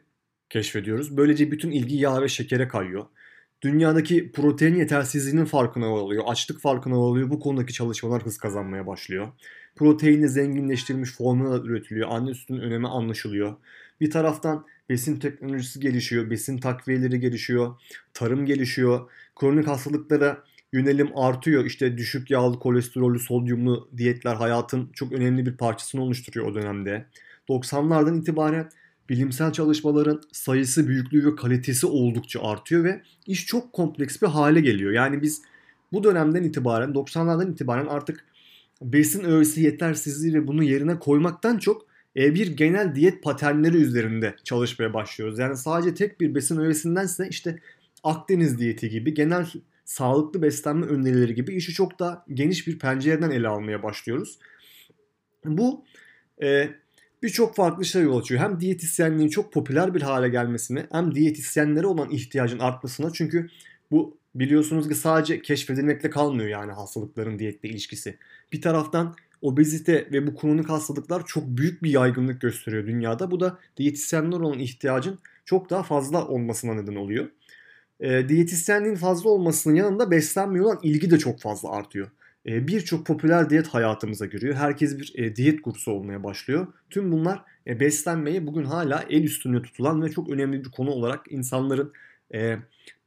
[0.50, 1.16] keşfediyoruz.
[1.16, 3.06] Böylece bütün ilgi yağ ve şekere kayıyor.
[3.62, 7.30] Dünyadaki protein yetersizliğinin farkına varılıyor, açlık farkına varılıyor.
[7.30, 9.28] Bu konudaki çalışmalar hız kazanmaya başlıyor.
[9.76, 12.08] Proteinle zenginleştirilmiş formüller üretiliyor.
[12.10, 13.56] Anne sütünün önemi anlaşılıyor.
[14.00, 17.74] Bir taraftan besin teknolojisi gelişiyor, besin takviyeleri gelişiyor,
[18.14, 19.10] tarım gelişiyor.
[19.36, 21.64] Kronik hastalıklara yönelim artıyor.
[21.64, 27.06] İşte düşük yağlı, kolesterollü, sodyumlu diyetler hayatın çok önemli bir parçasını oluşturuyor o dönemde.
[27.48, 28.70] 90'lardan itibaren
[29.08, 34.92] bilimsel çalışmaların sayısı, büyüklüğü ve kalitesi oldukça artıyor ve iş çok kompleks bir hale geliyor.
[34.92, 35.42] Yani biz
[35.92, 38.24] bu dönemden itibaren 90'lardan itibaren artık
[38.82, 45.38] besin öğesi yetersizliği ve bunu yerine koymaktan çok bir genel diyet paternleri üzerinde çalışmaya başlıyoruz.
[45.38, 47.58] Yani sadece tek bir besin öğesindense işte
[48.04, 49.46] Akdeniz diyeti gibi genel
[49.84, 54.38] sağlıklı beslenme önerileri gibi işi çok daha geniş bir pencereden ele almaya başlıyoruz.
[55.44, 55.84] Bu
[56.42, 56.70] e,
[57.22, 58.40] birçok farklı şey yol açıyor.
[58.40, 63.12] Hem diyetisyenliğin çok popüler bir hale gelmesine hem diyetisyenlere olan ihtiyacın artmasına.
[63.12, 63.48] Çünkü
[63.90, 68.18] bu biliyorsunuz ki sadece keşfedilmekle kalmıyor yani hastalıkların diyetle ilişkisi.
[68.52, 73.30] Bir taraftan obezite ve bu kronik hastalıklar çok büyük bir yaygınlık gösteriyor dünyada.
[73.30, 77.28] Bu da diyetisyenler olan ihtiyacın çok daha fazla olmasına neden oluyor.
[78.00, 82.10] E, diyetisyenliğin fazla olmasının yanında beslenmeye olan ilgi de çok fazla artıyor.
[82.46, 84.54] E, Birçok popüler diyet hayatımıza giriyor.
[84.54, 86.66] Herkes bir e, diyet kursu olmaya başlıyor.
[86.90, 91.32] Tüm bunlar e, beslenmeyi bugün hala el üstünde tutulan ve çok önemli bir konu olarak
[91.32, 91.92] insanların
[92.34, 92.56] e,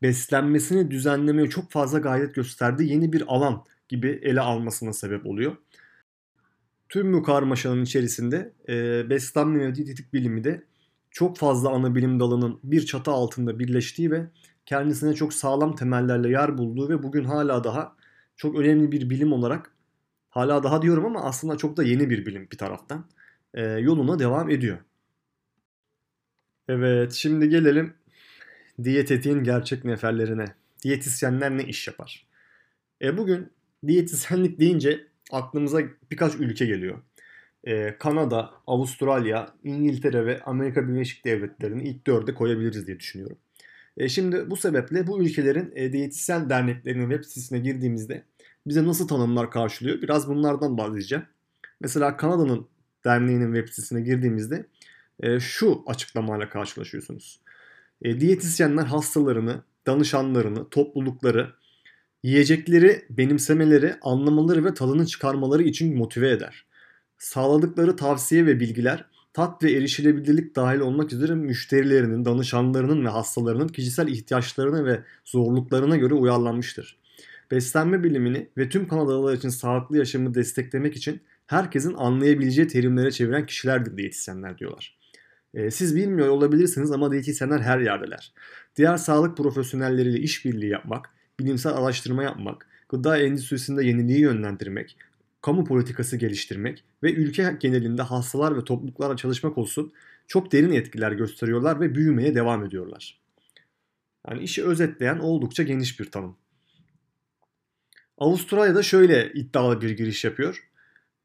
[0.02, 5.58] beslenmesini düzenlemeye çok fazla gayret gösterdiği yeni bir alan gibi ele almasına sebep oluyor.
[6.89, 10.63] Tüm bu karmaşanın içerisinde e, beslenme ve diyetetik bilimi de
[11.12, 14.28] çok fazla ana bilim dalının bir çatı altında birleştiği ve
[14.65, 17.95] kendisine çok sağlam temellerle yer bulduğu ve bugün hala daha
[18.36, 19.71] çok önemli bir bilim olarak
[20.30, 23.06] hala daha diyorum ama aslında çok da yeni bir bilim bir taraftan
[23.54, 24.78] e, yoluna devam ediyor.
[26.67, 27.93] Evet şimdi gelelim
[28.84, 30.45] diyetetiğin gerçek neferlerine.
[30.84, 32.28] Diyetisyenler ne iş yapar?
[33.02, 33.52] E bugün
[33.88, 37.02] diyetisyenlik deyince aklımıza birkaç ülke geliyor.
[37.68, 43.38] Ee, Kanada, Avustralya, İngiltere ve Amerika Birleşik Devletleri'ni ilk dörde koyabiliriz diye düşünüyorum.
[43.98, 48.24] E, şimdi bu sebeple bu ülkelerin e, diyetisyen derneklerinin web sitesine girdiğimizde
[48.68, 50.02] bize nasıl tanımlar karşılıyor?
[50.02, 51.26] Biraz bunlardan bahsedeceğim.
[51.82, 52.68] Mesela Kanada'nın
[53.06, 54.66] derneğinin web sitesine girdiğimizde
[55.20, 57.40] e, şu açıklamayla karşılaşıyorsunuz.
[58.02, 61.54] E, diyetisyenler hastalarını, danışanlarını, toplulukları
[62.26, 66.66] Yiyecekleri benimsemeleri, anlamaları ve tadını çıkarmaları için motive eder.
[67.18, 74.08] Sağladıkları tavsiye ve bilgiler tat ve erişilebilirlik dahil olmak üzere müşterilerinin, danışanlarının ve hastalarının kişisel
[74.08, 76.98] ihtiyaçlarına ve zorluklarına göre uyarlanmıştır.
[77.52, 83.98] Beslenme bilimini ve tüm Kanadalılar için sağlıklı yaşamı desteklemek için herkesin anlayabileceği terimlere çeviren kişilerdir
[83.98, 84.98] diyetisyenler diyorlar.
[85.54, 88.34] Ee, siz bilmiyor olabilirsiniz ama diyetisyenler her yerdeler.
[88.76, 94.98] Diğer sağlık profesyonelleriyle işbirliği yapmak, bilimsel araştırma yapmak, gıda endüstrisinde yeniliği yönlendirmek,
[95.41, 99.93] kamu politikası geliştirmek ve ülke genelinde hastalar ve topluluklarla çalışmak olsun
[100.28, 103.19] çok derin etkiler gösteriyorlar ve büyümeye devam ediyorlar.
[104.28, 106.36] Yani işi özetleyen oldukça geniş bir tanım.
[108.17, 110.69] Avustralya'da şöyle iddialı bir giriş yapıyor.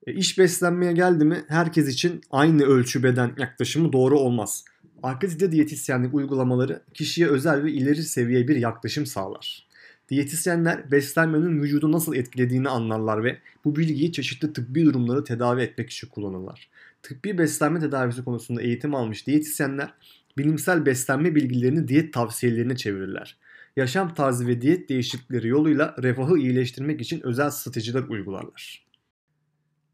[0.07, 4.65] E, iş beslenmeye geldi mi herkes için aynı ölçü beden yaklaşımı doğru olmaz.
[5.03, 9.70] Akredite diyetisyenlik uygulamaları kişiye özel ve ileri seviye bir yaklaşım sağlar.
[10.11, 16.09] Diyetisyenler beslenmenin vücudu nasıl etkilediğini anlarlar ve bu bilgiyi çeşitli tıbbi durumları tedavi etmek için
[16.09, 16.69] kullanırlar.
[17.03, 19.95] Tıbbi beslenme tedavisi konusunda eğitim almış diyetisyenler
[20.39, 23.37] bilimsel beslenme bilgilerini diyet tavsiyelerine çevirirler.
[23.77, 28.87] Yaşam tarzı ve diyet değişiklikleri yoluyla refahı iyileştirmek için özel stratejiler uygularlar.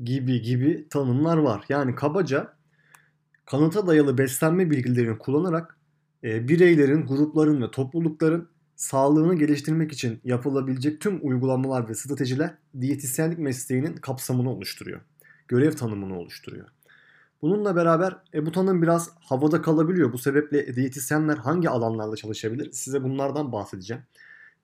[0.04, 1.64] Gibi gibi tanımlar var.
[1.68, 2.52] Yani kabaca
[3.46, 5.78] kanıta dayalı beslenme bilgilerini kullanarak
[6.24, 13.96] e, bireylerin, grupların ve toplulukların sağlığını geliştirmek için yapılabilecek tüm uygulamalar ve stratejiler diyetisyenlik mesleğinin
[13.96, 15.00] kapsamını oluşturuyor.
[15.48, 16.68] Görev tanımını oluşturuyor.
[17.42, 20.12] Bununla beraber e, bu tanım biraz havada kalabiliyor.
[20.12, 22.72] Bu sebeple diyetisyenler hangi alanlarda çalışabilir?
[22.72, 24.02] Size bunlardan bahsedeceğim.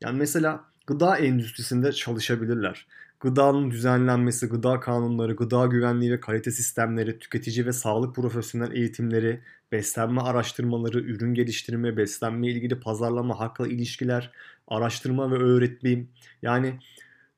[0.00, 2.86] Yani mesela gıda endüstrisinde çalışabilirler.
[3.22, 9.40] Gıdanın düzenlenmesi, gıda kanunları, gıda güvenliği ve kalite sistemleri, tüketici ve sağlık profesyonel eğitimleri,
[9.72, 14.32] beslenme araştırmaları, ürün geliştirme, beslenme ilgili pazarlama, hakla ilişkiler,
[14.68, 16.04] araştırma ve öğretme.
[16.42, 16.78] Yani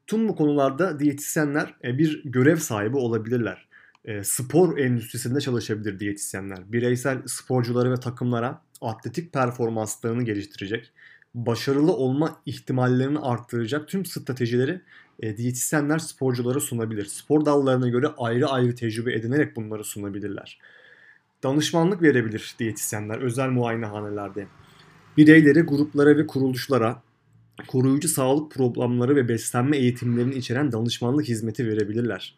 [0.07, 3.68] tüm bu konularda diyetisyenler e, bir görev sahibi olabilirler.
[4.05, 6.73] E, spor endüstrisinde çalışabilir diyetisyenler.
[6.73, 10.92] Bireysel sporcuları ve takımlara atletik performanslarını geliştirecek,
[11.35, 14.81] başarılı olma ihtimallerini arttıracak tüm stratejileri
[15.20, 17.05] e, diyetisyenler sporculara sunabilir.
[17.05, 20.59] Spor dallarına göre ayrı ayrı tecrübe edinerek bunları sunabilirler.
[21.42, 24.47] Danışmanlık verebilir diyetisyenler özel muayenehanelerde.
[25.16, 27.03] Bireylere, gruplara ve kuruluşlara
[27.66, 32.37] koruyucu sağlık programları ve beslenme eğitimlerini içeren danışmanlık hizmeti verebilirler.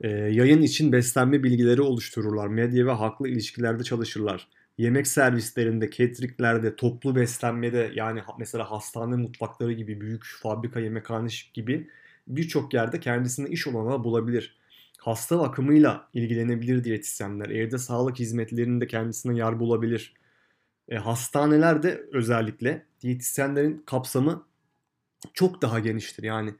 [0.00, 2.46] E, yayın için beslenme bilgileri oluştururlar.
[2.46, 4.48] Medya ve haklı ilişkilerde çalışırlar.
[4.78, 11.88] Yemek servislerinde, cateringlerde, toplu beslenmede yani mesela hastane mutfakları gibi, büyük fabrika yemekhane gibi
[12.28, 14.56] birçok yerde kendisine iş olanağı bulabilir.
[14.98, 17.50] Hasta bakımıyla ilgilenebilir diyetisyenler.
[17.50, 20.14] Evde sağlık hizmetlerinde kendisine yer bulabilir.
[20.88, 24.46] E, hastanelerde özellikle diyetisyenlerin kapsamı
[25.34, 26.22] çok daha geniştir.
[26.22, 26.54] Yani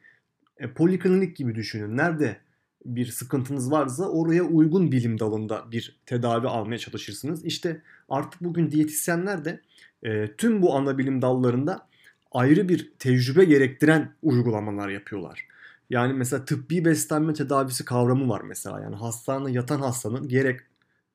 [0.58, 1.96] e, poliklinik gibi düşünün.
[1.96, 2.36] Nerede
[2.86, 7.44] bir sıkıntınız varsa oraya uygun bilim dalında bir tedavi almaya çalışırsınız.
[7.44, 9.60] İşte artık bugün diyetisyenler de
[10.02, 11.86] e, tüm bu ana bilim dallarında
[12.32, 15.46] ayrı bir tecrübe gerektiren uygulamalar yapıyorlar.
[15.90, 18.80] Yani mesela tıbbi beslenme tedavisi kavramı var mesela.
[18.80, 20.60] Yani hastanede yatan hastanın gerek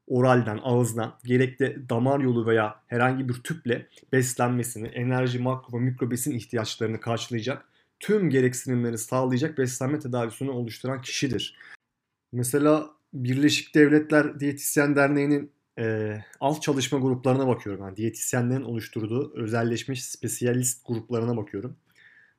[0.07, 6.31] oralden, ağızdan, gerek de damar yolu veya herhangi bir tüple beslenmesini, enerji, makro ve mikrobesin
[6.31, 7.65] ihtiyaçlarını karşılayacak
[8.01, 11.57] tüm gereksinimleri sağlayacak beslenme tedavisini oluşturan kişidir.
[12.31, 17.85] Mesela Birleşik Devletler Diyetisyen Derneği'nin e, alt çalışma gruplarına bakıyorum.
[17.85, 21.75] Yani diyetisyenlerin oluşturduğu özelleşmiş spesiyalist gruplarına bakıyorum.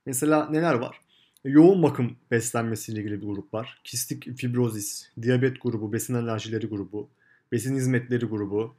[0.06, 1.00] Mesela neler var?
[1.44, 3.80] Yoğun bakım beslenmesiyle ilgili bir grup var.
[3.84, 7.08] Kistik fibrozis, diyabet grubu, besin alerjileri grubu,
[7.52, 8.74] besin hizmetleri grubu,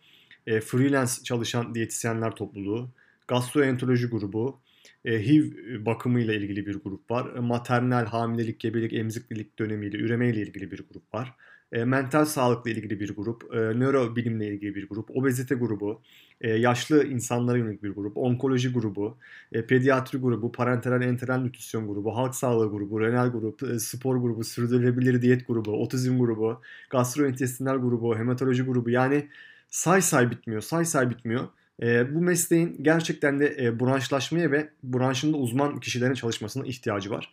[0.47, 2.89] e, freelance çalışan diyetisyenler topluluğu,
[3.27, 4.59] gastroenteroloji grubu,
[5.05, 5.45] e, HIV
[5.85, 7.35] bakımıyla ilgili bir grup var.
[7.35, 11.35] E, maternal hamilelik, gebelik, emziklilik dönemiyle, üremeyle ilgili bir grup var.
[11.71, 16.01] E, mental sağlıkla ilgili bir grup, e, nörobilimle ilgili bir grup, obezite grubu,
[16.41, 19.17] e, yaşlı insanlara yönelik bir grup, onkoloji grubu,
[19.51, 24.43] e, pediatri grubu, parenteral enteral nütrisyon grubu, halk sağlığı grubu, renal grubu, e, spor grubu,
[24.43, 28.89] sürdürülebilir diyet grubu, otizm grubu, gastrointestinal grubu, hematoloji grubu.
[28.89, 29.27] Yani
[29.69, 31.47] say say bitmiyor, say say bitmiyor.
[31.81, 37.31] E, bu mesleğin gerçekten de e, branşlaşmaya ve branşında uzman kişilerin çalışmasına ihtiyacı var.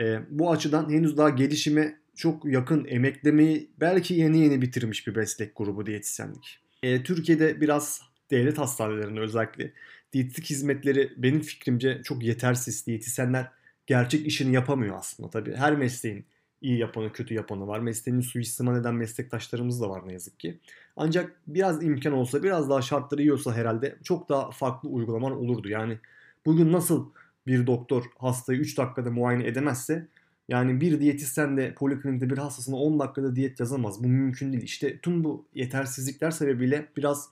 [0.00, 5.56] E, bu açıdan henüz daha gelişime çok yakın emeklemeyi belki yeni yeni bitirmiş bir meslek
[5.56, 6.60] grubu diyetisyenlik.
[6.82, 9.72] E, Türkiye'de biraz devlet hastanelerinde özellikle
[10.12, 12.86] diyetistik hizmetleri benim fikrimce çok yetersiz.
[12.86, 13.50] Diyetisyenler
[13.86, 15.54] gerçek işini yapamıyor aslında tabii.
[15.56, 16.24] Her mesleğin
[16.62, 17.80] iyi yapanı, kötü yapanı var.
[17.80, 20.60] Mesleğini suistimal eden meslektaşlarımız da var ne yazık ki.
[20.96, 25.68] Ancak biraz imkan olsa, biraz daha şartları iyi olsa herhalde çok daha farklı uygulamalar olurdu.
[25.68, 25.98] Yani
[26.46, 27.10] bugün nasıl
[27.46, 30.08] bir doktor hastayı 3 dakikada muayene edemezse
[30.48, 34.04] yani bir diyetisyen de poliklinikte bir hastasına 10 dakikada diyet yazamaz.
[34.04, 34.62] Bu mümkün değil.
[34.62, 37.28] İşte tüm bu yetersizlikler sebebiyle biraz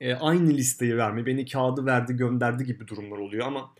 [0.00, 3.74] e, aynı listeyi verme, beni kağıdı verdi gönderdi gibi durumlar oluyor ama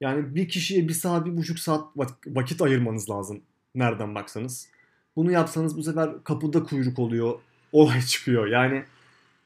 [0.00, 1.84] yani bir kişiye bir saat, bir buçuk saat
[2.26, 3.42] vakit ayırmanız lazım
[3.74, 4.68] nereden baksanız.
[5.16, 7.40] Bunu yapsanız bu sefer kapıda kuyruk oluyor,
[7.72, 8.46] olay çıkıyor.
[8.46, 8.84] Yani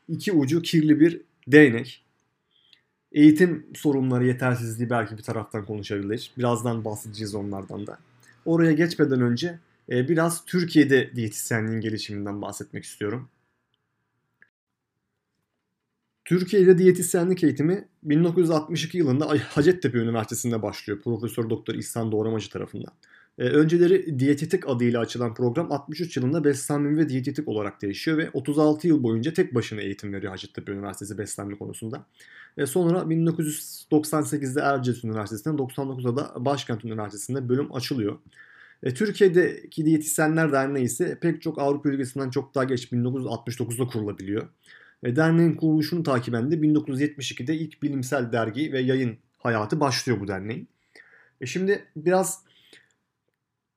[0.09, 2.05] iki ucu kirli bir değnek.
[3.13, 6.33] Eğitim sorunları, yetersizliği belki bir taraftan konuşabilir.
[6.39, 7.99] Birazdan bahsedeceğiz onlardan da.
[8.45, 9.59] Oraya geçmeden önce
[9.91, 13.29] e, biraz Türkiye'de diyetisyenliğin gelişiminden bahsetmek istiyorum.
[16.25, 22.93] Türkiye'de diyetisyenlik eğitimi 1962 yılında Hacettepe Üniversitesi'nde başlıyor Profesör Doktor İhsan Doğramacı tarafından.
[23.39, 28.89] Ee, önceleri diyetetik adıyla açılan program 63 yılında beslenme ve diyetetik olarak değişiyor ve 36
[28.89, 32.07] yıl boyunca tek başına eğitim veriyor Hacettepe Üniversitesi beslenme konusunda.
[32.59, 38.19] Ve sonra 1998'de Erciyes Üniversitesi'nde 99'da da Başkent Üniversitesi'nde bölüm açılıyor.
[38.83, 44.49] E, Türkiye'deki diyetisyenler derneği ise pek çok Avrupa ülkesinden çok daha geç 1969'da kurulabiliyor.
[45.05, 50.69] Derneğin kuruluşunu takiben de 1972'de ilk bilimsel dergi ve yayın hayatı başlıyor bu derneğin.
[51.41, 52.45] E şimdi biraz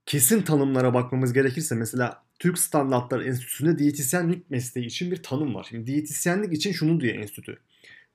[0.08, 5.68] kesin tanımlara bakmamız gerekirse mesela Türk Standartlar Enstitüsü'nde diyetisyenlik mesleği için bir tanım var.
[5.70, 7.60] Şimdi diyetisyenlik için şunu diyor enstitü.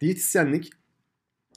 [0.01, 0.70] Diyetisyenlik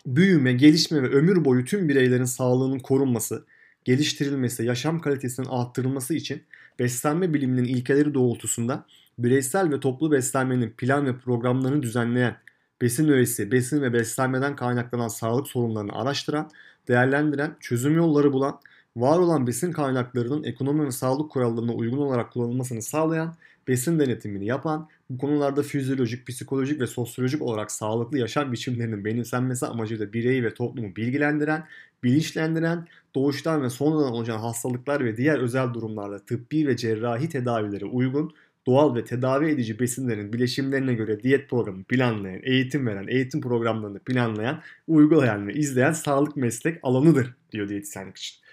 [0.06, 3.46] büyüme, gelişme ve ömür boyu tüm bireylerin sağlığının korunması,
[3.86, 6.44] geliştirilmesi, yaşam kalitesinin arttırılması için
[6.80, 8.86] beslenme biliminin ilkeleri doğrultusunda
[9.20, 12.38] bireysel ve toplu beslenmenin plan ve programlarını düzenleyen,
[12.82, 16.52] besin öğesi, besin ve beslenmeden kaynaklanan sağlık sorunlarını araştıran,
[16.88, 18.60] değerlendiren, çözüm yolları bulan,
[18.96, 23.36] var olan besin kaynaklarının ekonomi ve sağlık kurallarına uygun olarak kullanılmasını sağlayan,
[23.68, 30.14] besin denetimini yapan, bu konularda fizyolojik, psikolojik ve sosyolojik olarak sağlıklı yaşam biçimlerinin benimsenmesi amacıyla
[30.14, 31.66] bireyi ve toplumu bilgilendiren,
[32.04, 38.34] bilinçlendiren, doğuştan ve sonradan oluşan hastalıklar ve diğer özel durumlarda tıbbi ve cerrahi tedavilere uygun,
[38.68, 44.62] doğal ve tedavi edici besinlerin bileşimlerine göre diyet programı planlayan, eğitim veren, eğitim programlarını planlayan,
[44.88, 48.45] uygulayan ve izleyen sağlık meslek alanıdır diyor diyetisyenlik için.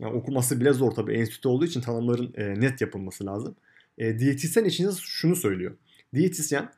[0.00, 3.56] Yani okuması bile zor tabii enstitü olduğu için tanımların e, net yapılması lazım.
[3.98, 5.76] E, diyetisyen için şunu söylüyor.
[6.14, 6.70] Diyetisyen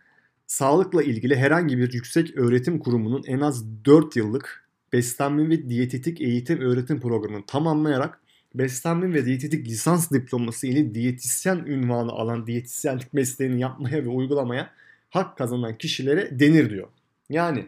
[0.47, 6.61] sağlıkla ilgili herhangi bir yüksek öğretim kurumunun en az 4 yıllık beslenme ve diyetetik eğitim
[6.61, 8.21] öğretim programını tamamlayarak
[8.55, 14.71] beslenme ve diyetetik lisans diploması ile diyetisyen ünvanı alan diyetisyenlik mesleğini yapmaya ve uygulamaya
[15.11, 16.89] hak kazanan kişilere denir diyor.
[17.31, 17.67] Yani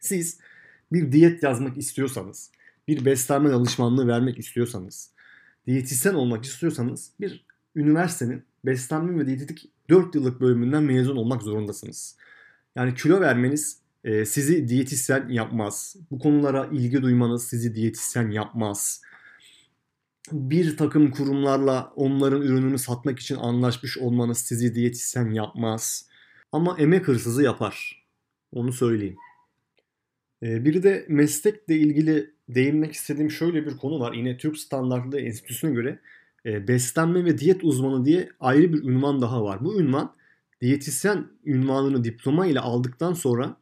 [0.00, 0.38] siz
[0.92, 2.50] bir diyet yazmak istiyorsanız,
[2.88, 5.10] bir beslenme danışmanlığı vermek istiyorsanız,
[5.66, 12.16] diyetisyen olmak istiyorsanız bir üniversitenin beslenme ve diyetetik 4 yıllık bölümünden mezun olmak zorundasınız.
[12.76, 15.96] Yani kilo vermeniz e, sizi diyetisyen yapmaz.
[16.10, 19.02] Bu konulara ilgi duymanız sizi diyetisyen yapmaz.
[20.32, 26.08] Bir takım kurumlarla onların ürününü satmak için anlaşmış olmanız sizi diyetisyen yapmaz.
[26.52, 28.06] Ama emek hırsızı yapar.
[28.52, 29.16] Onu söyleyeyim.
[30.42, 34.12] E, bir de meslekle ilgili değinmek istediğim şöyle bir konu var.
[34.12, 35.98] Yine Türk Standartlı Enstitüsü'ne göre
[36.46, 39.64] e, beslenme ve diyet uzmanı diye ayrı bir ünvan daha var.
[39.64, 40.12] Bu ünvan
[40.60, 43.56] diyetisyen ünvanını diploma ile aldıktan sonra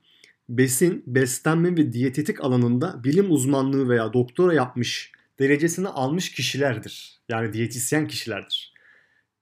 [0.49, 7.21] besin, beslenme ve diyetetik alanında bilim uzmanlığı veya doktora yapmış derecesini almış kişilerdir.
[7.29, 8.75] Yani diyetisyen kişilerdir.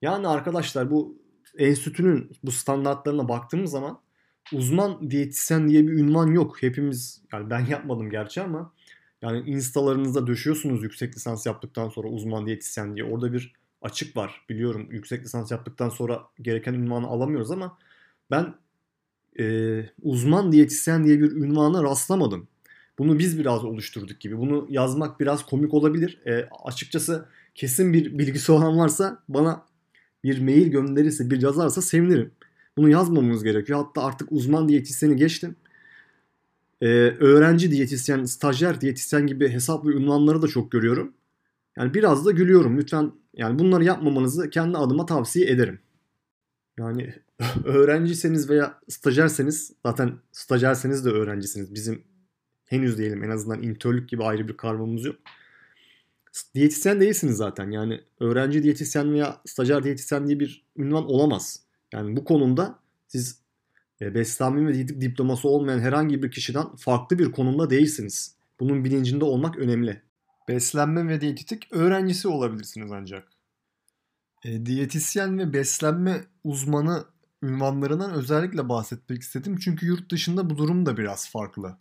[0.02, 1.18] Yani arkadaşlar bu
[1.58, 4.00] enstitünün bu standartlarına baktığımız zaman
[4.52, 6.62] uzman diyetisyen diye bir ünvan yok.
[6.62, 8.72] Hepimiz yani ben yapmadım gerçi ama
[9.22, 13.04] yani instalarınızda döşüyorsunuz yüksek lisans yaptıktan sonra uzman diyetisyen diye.
[13.04, 13.52] Orada bir
[13.82, 14.88] açık var biliyorum.
[14.90, 17.78] Yüksek lisans yaptıktan sonra gereken ünvanı alamıyoruz ama
[18.30, 18.54] ben
[19.40, 19.44] e,
[20.02, 22.48] uzman diyetisyen diye bir ünvana rastlamadım.
[22.98, 24.38] Bunu biz biraz oluşturduk gibi.
[24.38, 26.20] Bunu yazmak biraz komik olabilir.
[26.26, 29.66] E, açıkçası kesin bir bilgisi olan varsa bana
[30.24, 32.32] bir mail gönderirse, bir yazarsa sevinirim.
[32.76, 33.84] Bunu yazmamamız gerekiyor.
[33.84, 35.56] Hatta artık uzman diyetisyeni geçtim.
[36.82, 36.86] Ee,
[37.20, 41.14] öğrenci diyetisyen, stajyer diyetisyen gibi hesap ve ünvanları da çok görüyorum.
[41.76, 42.78] Yani biraz da gülüyorum.
[42.78, 45.80] Lütfen yani bunları yapmamanızı kendi adıma tavsiye ederim.
[46.78, 47.14] Yani
[47.64, 51.74] öğrenciyseniz veya stajyerseniz zaten stajyerseniz de öğrencisiniz.
[51.74, 52.02] Bizim
[52.64, 55.16] henüz diyelim en azından intörlük gibi ayrı bir kavramımız yok.
[56.54, 57.70] Diyetisyen değilsiniz zaten.
[57.70, 61.60] Yani öğrenci diyetisyen veya stajyer diyetisyen diye bir ünvan olamaz.
[61.92, 62.78] Yani bu konumda
[63.08, 63.41] siz e,
[64.14, 68.36] beslenme ve diyetik diploması olmayan herhangi bir kişiden farklı bir konumda değilsiniz.
[68.60, 70.02] Bunun bilincinde olmak önemli.
[70.48, 73.28] Beslenme ve diyetetik öğrencisi olabilirsiniz ancak.
[74.44, 77.04] E, diyetisyen ve beslenme uzmanı
[77.42, 79.56] ünvanlarından özellikle bahsetmek istedim.
[79.56, 81.76] Çünkü yurt dışında bu durum da biraz farklı.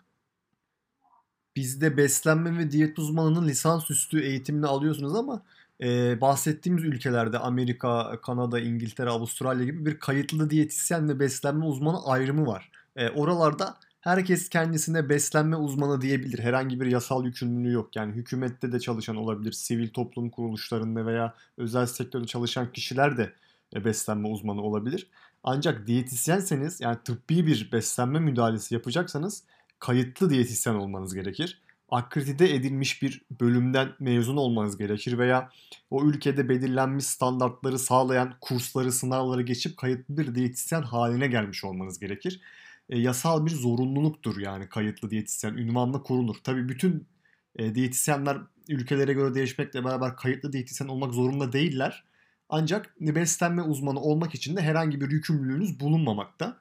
[1.56, 5.44] Bizde beslenme ve diyet uzmanının lisansüstü eğitimini alıyorsunuz ama
[5.82, 12.48] e, bahsettiğimiz ülkelerde Amerika, Kanada, İngiltere, Avustralya gibi bir kayıtlı diyetisyen ve beslenme uzmanı ayrımı
[12.48, 12.72] var.
[12.96, 16.40] E, oralarda herkes kendisine beslenme uzmanı diyebilir.
[16.40, 17.96] Herhangi bir yasal yükümlülüğü yok.
[17.96, 23.34] Yani hükümette de çalışan olabilir, sivil toplum kuruluşlarında veya özel sektörde çalışan kişiler de
[23.76, 25.08] e, beslenme uzmanı olabilir.
[25.44, 29.44] Ancak diyetisyenseniz yani tıbbi bir beslenme müdahalesi yapacaksanız
[29.80, 31.62] kayıtlı diyetisyen olmanız gerekir
[31.92, 35.50] akredite edilmiş bir bölümden mezun olmanız gerekir veya
[35.90, 42.42] o ülkede belirlenmiş standartları sağlayan kursları, sınavları geçip kayıtlı bir diyetisyen haline gelmiş olmanız gerekir.
[42.90, 46.36] E, yasal bir zorunluluktur yani kayıtlı diyetisyen, ünvanla korunur.
[46.44, 47.08] Tabii bütün
[47.56, 48.38] e, diyetisyenler
[48.70, 52.04] ülkelere göre değişmekle beraber kayıtlı diyetisyen olmak zorunda değiller.
[52.50, 56.58] Ancak beslenme uzmanı olmak için de herhangi bir yükümlülüğünüz bulunmamakta.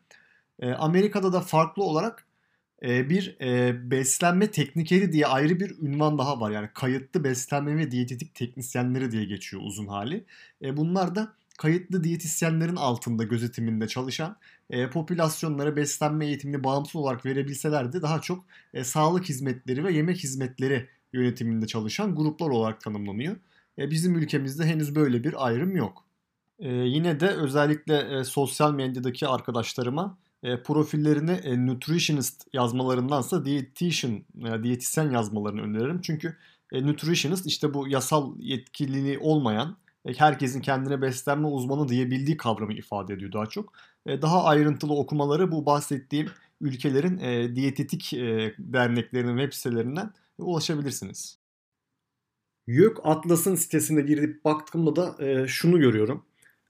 [0.60, 2.26] E, Amerika'da da farklı olarak
[2.82, 6.50] e, bir e, beslenme teknikeri diye ayrı bir ünvan daha var.
[6.50, 10.24] Yani kayıtlı beslenme ve diyetetik teknisyenleri diye geçiyor uzun hali.
[10.62, 14.36] E, bunlar da kayıtlı diyetisyenlerin altında gözetiminde çalışan
[14.70, 18.44] e, popülasyonlara beslenme eğitimini bağımsız olarak verebilselerdi daha çok
[18.82, 23.36] sağlık hizmetleri ve yemek hizmetleri yönetiminde çalışan gruplar olarak tanımlanıyor.
[23.78, 26.04] Bizim ülkemizde henüz böyle bir ayrım yok.
[26.58, 34.62] E, yine de özellikle e, sosyal medyadaki arkadaşlarıma e, profillerine e, nutritionist yazmalarındansa dietitian veya
[34.62, 36.00] diyetisyen yazmalarını öneririm.
[36.00, 36.36] Çünkü
[36.72, 43.14] e, nutritionist işte bu yasal yetkililiği olmayan e, herkesin kendine beslenme uzmanı diyebildiği kavramı ifade
[43.14, 43.72] ediyor daha çok.
[44.06, 46.30] E, daha ayrıntılı okumaları bu bahsettiğim
[46.60, 51.38] ülkelerin e, diyetetik e, derneklerinin web sitelerinden ulaşabilirsiniz.
[52.66, 56.24] YÖK Atlas'ın sitesine girip baktığımda da e, şunu görüyorum.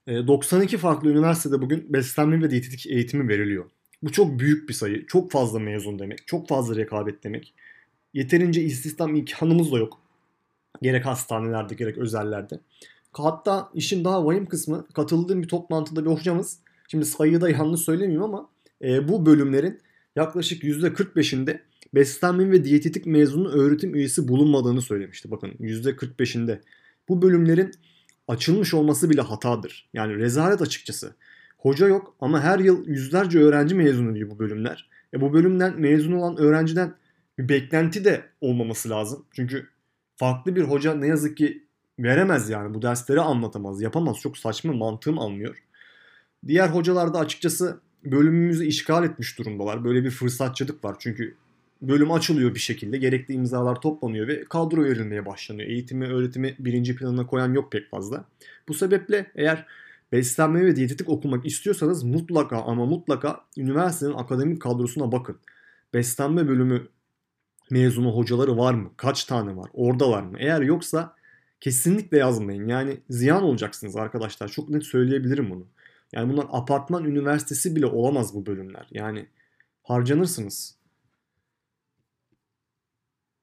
[0.07, 3.71] E, 92 farklı üniversitede bugün beslenme ve diyetetik eğitimi veriliyor.
[4.03, 5.07] Bu çok büyük bir sayı.
[5.07, 6.27] Çok fazla mezun demek.
[6.27, 7.55] Çok fazla rekabet demek.
[8.15, 10.01] Yeterince istihdam imkanımız da yok.
[10.83, 12.61] Gerek hastanelerde gerek özellerde.
[13.13, 18.23] Hatta işin daha vahim kısmı katıldığım bir toplantıda bir hocamız şimdi sayıyı da yanlış söylemeyeyim
[18.23, 18.49] ama
[18.83, 19.81] e, bu bölümlerin
[20.17, 21.61] yaklaşık %45'inde
[21.95, 25.31] beslenme ve diyetetik mezunu öğretim üyesi bulunmadığını söylemişti.
[25.31, 26.61] Bakın %45'inde.
[27.09, 27.71] Bu bölümlerin
[28.31, 29.89] açılmış olması bile hatadır.
[29.93, 31.15] Yani rezalet açıkçası.
[31.59, 34.89] Hoca yok ama her yıl yüzlerce öğrenci mezun ediyor bu bölümler.
[35.15, 36.95] E bu bölümden mezun olan öğrenciden
[37.39, 39.25] bir beklenti de olmaması lazım.
[39.33, 39.67] Çünkü
[40.17, 41.65] farklı bir hoca ne yazık ki
[41.99, 44.17] veremez yani bu dersleri anlatamaz, yapamaz.
[44.23, 45.57] Çok saçma mantığım almıyor.
[46.47, 49.85] Diğer hocalar da açıkçası bölümümüzü işgal etmiş durumdalar.
[49.85, 50.97] Böyle bir fırsatçılık var.
[50.99, 51.37] Çünkü
[51.83, 52.99] bölüm açılıyor bir şekilde.
[52.99, 55.69] Gerekli imzalar toplanıyor ve kadro verilmeye başlanıyor.
[55.69, 58.25] Eğitimi, öğretimi birinci planına koyan yok pek fazla.
[58.69, 59.67] Bu sebeple eğer
[60.13, 65.39] beslenme ve diyetetik okumak istiyorsanız mutlaka ama mutlaka üniversitenin akademik kadrosuna bakın.
[65.95, 66.89] Beslenme bölümü
[67.71, 68.91] mezunu hocaları var mı?
[68.97, 69.71] Kaç tane var?
[69.73, 70.37] Orada var mı?
[70.39, 71.15] Eğer yoksa
[71.61, 72.69] kesinlikle yazmayın.
[72.69, 74.49] Yani ziyan olacaksınız arkadaşlar.
[74.49, 75.67] Çok net söyleyebilirim bunu.
[76.13, 78.87] Yani bunlar apartman üniversitesi bile olamaz bu bölümler.
[78.91, 79.27] Yani
[79.83, 80.80] harcanırsınız.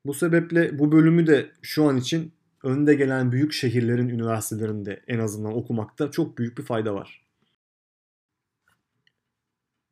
[0.07, 2.33] Bu sebeple bu bölümü de şu an için
[2.63, 7.25] önde gelen büyük şehirlerin üniversitelerinde en azından okumakta çok büyük bir fayda var.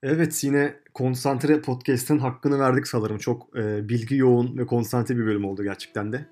[0.04, 3.18] Evet yine konsantre podcast'ın hakkını verdik sanırım.
[3.18, 6.26] Çok e, bilgi yoğun ve konsantre bir bölüm oldu gerçekten de.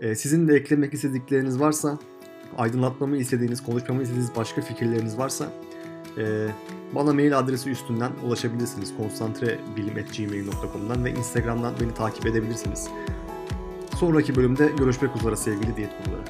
[0.00, 1.98] E, sizin de eklemek istedikleriniz varsa,
[2.56, 5.52] aydınlatmamı istediğiniz, konuşmamı istediğiniz başka fikirleriniz varsa
[6.18, 6.48] e,
[6.94, 8.96] bana mail adresi üstünden ulaşabilirsiniz.
[8.96, 12.88] konsantrebilim.gmail.com'dan ve Instagram'dan beni takip edebilirsiniz.
[13.96, 16.22] Sonraki bölümde görüşmek üzere sevgili diyet kurları.